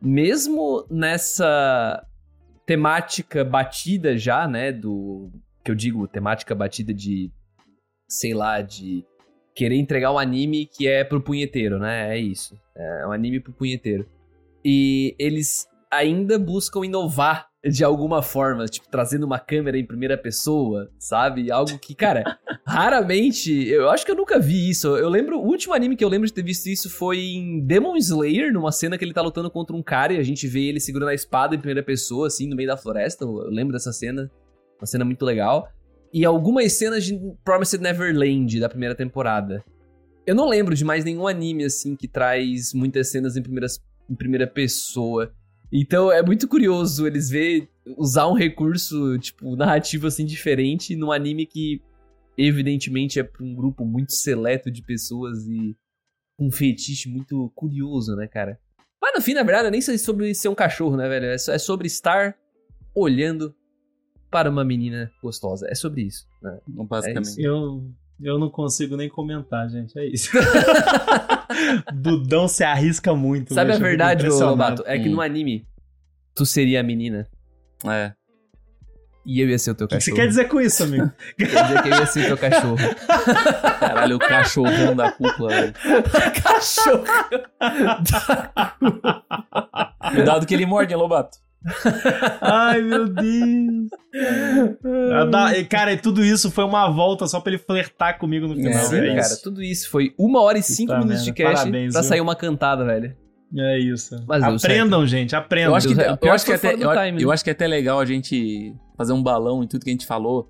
[0.00, 2.02] mesmo nessa
[2.64, 4.72] temática batida já, né?
[4.72, 5.30] Do.
[5.62, 7.30] Que eu digo, temática batida de.
[8.08, 9.04] Sei lá, de
[9.58, 12.16] querer entregar um anime que é pro punheteiro, né?
[12.16, 12.56] É isso.
[12.76, 14.06] É um anime pro punheteiro.
[14.64, 20.88] E eles ainda buscam inovar de alguma forma, tipo, trazendo uma câmera em primeira pessoa,
[20.96, 21.50] sabe?
[21.50, 23.68] Algo que, cara, raramente.
[23.68, 24.96] Eu acho que eu nunca vi isso.
[24.96, 25.40] Eu lembro.
[25.40, 28.70] O último anime que eu lembro de ter visto isso foi em Demon Slayer, numa
[28.70, 31.14] cena que ele tá lutando contra um cara e a gente vê ele segurando a
[31.14, 33.24] espada em primeira pessoa, assim, no meio da floresta.
[33.24, 34.30] Eu lembro dessa cena.
[34.80, 35.68] Uma cena muito legal.
[36.12, 39.64] E algumas cenas de Promised Neverland da primeira temporada.
[40.26, 44.14] Eu não lembro de mais nenhum anime, assim, que traz muitas cenas em, primeiras, em
[44.14, 45.32] primeira pessoa.
[45.72, 51.46] Então é muito curioso eles ver usar um recurso, tipo, narrativo assim diferente num anime
[51.46, 51.82] que
[52.36, 55.76] evidentemente é pra um grupo muito seleto de pessoas e
[56.38, 58.58] um fetiche muito curioso, né, cara?
[59.00, 61.26] Mas no fim, na verdade, nem sei sobre ser um cachorro, né, velho?
[61.26, 62.36] É é sobre estar
[62.94, 63.54] olhando
[64.30, 65.66] para uma menina gostosa.
[65.70, 66.58] É sobre isso, né?
[66.66, 67.40] Basicamente.
[67.42, 67.84] Eu,
[68.20, 69.98] eu não consigo nem comentar, gente.
[69.98, 70.30] É isso.
[71.94, 73.54] Dudão se arrisca muito.
[73.54, 74.26] Sabe a verdade.
[74.28, 74.82] Lobato?
[74.86, 75.12] É que Hum.
[75.12, 75.66] no anime,
[76.34, 77.26] tu seria a menina
[77.86, 78.12] É.
[79.24, 80.16] e eu ia ser o teu O que você cachorro.
[80.16, 81.10] quer dizer com isso, amigo?
[81.38, 82.76] Quer dizer que eu ia ser teu cachorro.
[83.80, 85.74] Caralho, o cachorrão da cúpula, velho.
[86.42, 87.04] cachorro!
[90.14, 91.38] Cuidado que ele morde, hein, Lobato?
[92.40, 93.88] Ai, meu Deus.
[95.68, 98.84] Cara, e tudo isso foi uma volta só pra ele flertar comigo no final.
[98.84, 99.42] Sim, é cara, isso.
[99.42, 102.08] tudo isso foi uma hora e cinco Puta minutos de cast parabéns, pra viu?
[102.08, 103.16] sair uma cantada, velho.
[103.56, 104.22] É isso.
[104.26, 105.70] Mas aprendam, gente, aprendam.
[105.72, 107.34] Eu acho que, é- eu acho que que até, eu, time, eu né?
[107.34, 110.06] acho que é até legal a gente fazer um balão em tudo que a gente
[110.06, 110.48] falou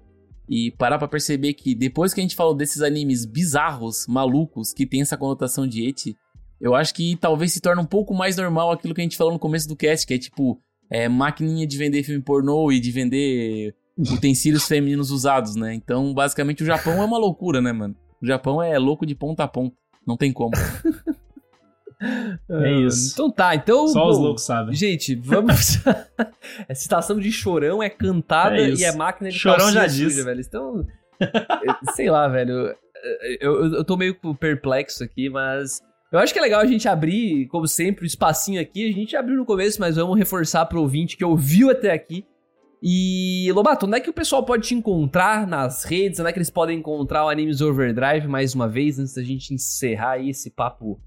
[0.48, 4.84] e parar pra perceber que depois que a gente falou desses animes bizarros, malucos, que
[4.86, 6.16] tem essa conotação de eti,
[6.60, 9.32] eu acho que talvez se torne um pouco mais normal aquilo que a gente falou
[9.32, 10.58] no começo do cast, que é tipo,
[10.90, 15.74] é, maquininha de vender filme pornô e de vender utensílios femininos usados, né?
[15.74, 17.94] Então, basicamente, o Japão é uma loucura, né, mano?
[18.20, 19.76] O Japão é louco de ponta a ponta.
[20.06, 20.52] Não tem como.
[22.48, 23.12] É isso.
[23.12, 23.88] Então tá, então.
[23.88, 24.72] Só os bom, loucos sabem.
[24.74, 25.78] Gente, vamos.
[26.68, 30.22] Essa citação de chorão é cantada É e é máquina de Chorão já suja, disse.
[30.22, 30.40] velho.
[30.40, 30.86] Então.
[31.96, 32.52] sei lá, velho.
[32.52, 35.82] Eu, eu, eu tô meio perplexo aqui, mas.
[36.10, 38.88] Eu acho que é legal a gente abrir, como sempre, o espacinho aqui.
[38.88, 42.24] A gente abriu no começo, mas vamos reforçar pro ouvinte que ouviu até aqui.
[42.82, 46.18] E, Lobato, onde é que o pessoal pode te encontrar nas redes?
[46.18, 49.52] Onde é que eles podem encontrar o Animes Overdrive mais uma vez, antes da gente
[49.52, 50.98] encerrar aí esse papo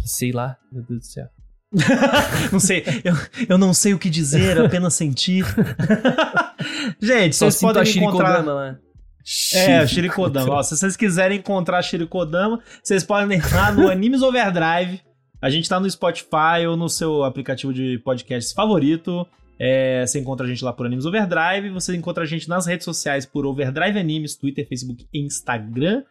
[0.00, 1.26] que sei lá, meu Deus do céu.
[2.50, 3.12] Não sei, eu,
[3.46, 5.44] eu não sei o que dizer, apenas sentir.
[6.98, 8.26] gente, Só vocês sinto podem a me encontrar...
[8.36, 8.87] Shirikodama
[9.54, 10.54] É, Shirikodama.
[10.54, 15.00] Ó, se vocês quiserem encontrar Shirikodama, vocês podem entrar no Animes Overdrive.
[15.40, 19.26] A gente tá no Spotify ou no seu aplicativo de podcasts favorito.
[19.58, 21.70] É, você encontra a gente lá por Animes Overdrive.
[21.70, 26.02] Você encontra a gente nas redes sociais por Overdrive Animes, Twitter, Facebook e Instagram.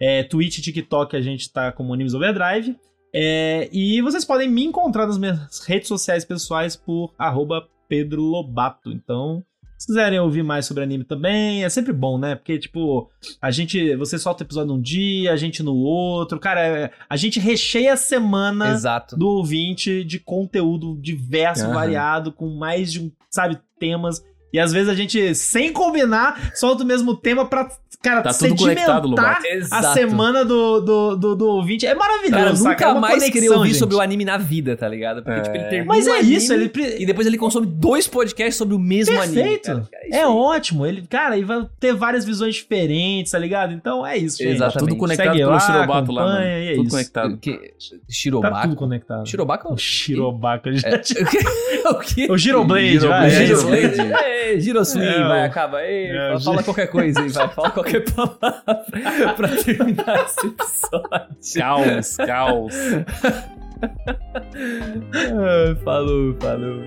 [0.00, 2.76] É, Twitch TikTok a gente tá como Animes Overdrive.
[3.14, 8.90] É, e vocês podem me encontrar nas minhas redes sociais pessoais por arroba Pedro Lobato.
[8.90, 9.42] Então,
[9.78, 12.34] se quiserem ouvir mais sobre anime também, é sempre bom, né?
[12.34, 13.10] Porque, tipo,
[13.40, 13.94] a gente.
[13.96, 16.38] Você solta o episódio num dia, a gente no outro.
[16.40, 19.16] Cara, é- a gente recheia a semana Exato.
[19.16, 21.74] do ouvinte de conteúdo diverso, Aham.
[21.74, 24.22] variado, com mais de um, sabe, temas.
[24.52, 27.68] E às vezes a gente, sem combinar, solta o mesmo tema pra,
[28.06, 29.14] cara, Tá tudo conectado,
[29.70, 31.86] a semana do, do, do, do ouvinte.
[31.86, 32.50] É maravilhoso, Cara?
[32.50, 33.78] É nunca uma mais conexão, queria ouvir gente.
[33.78, 35.22] sobre o anime na vida, tá ligado?
[35.22, 35.42] Porque, É.
[35.42, 36.70] tipo, ele termina Mas o é anime isso, ele...
[36.98, 39.34] E depois ele consome dois podcasts sobre o mesmo anime.
[39.34, 39.66] Perfeito.
[39.66, 39.88] cara.
[40.10, 40.86] É, É ótimo.
[40.86, 43.72] Ele, cara, ele vai ter várias visões diferentes, tá ligado?
[43.72, 44.54] Então é isso, gente.
[44.54, 44.74] Exato.
[44.74, 44.98] Tá tudo Exatamente.
[45.00, 46.40] conectado Segue pelo lá, Shirobato lá, mano.
[46.46, 46.90] e é tudo isso.
[46.90, 47.38] conectado.
[47.38, 47.52] Que...
[47.56, 47.64] Tá
[48.08, 48.62] Shirobako?
[48.62, 49.28] tudo conectado.
[49.28, 49.72] Shirobako?
[49.72, 50.68] O Shirobako.
[50.68, 50.70] É,
[51.90, 52.26] o quê?
[52.30, 53.34] O Giroblade, Giroblade.
[53.34, 53.42] vai.
[53.42, 53.94] É, Giroblade.
[53.96, 54.24] Giroblade.
[54.26, 56.06] É, Giroswing, É, vai, o- acaba aí.
[56.06, 57.48] é, o fala qualquer coisa aí, vai.
[57.48, 61.36] Fala qualquer palavra pra terminar esse episódio.
[61.58, 62.74] Caos, caos.
[65.84, 66.80] Falou, falou.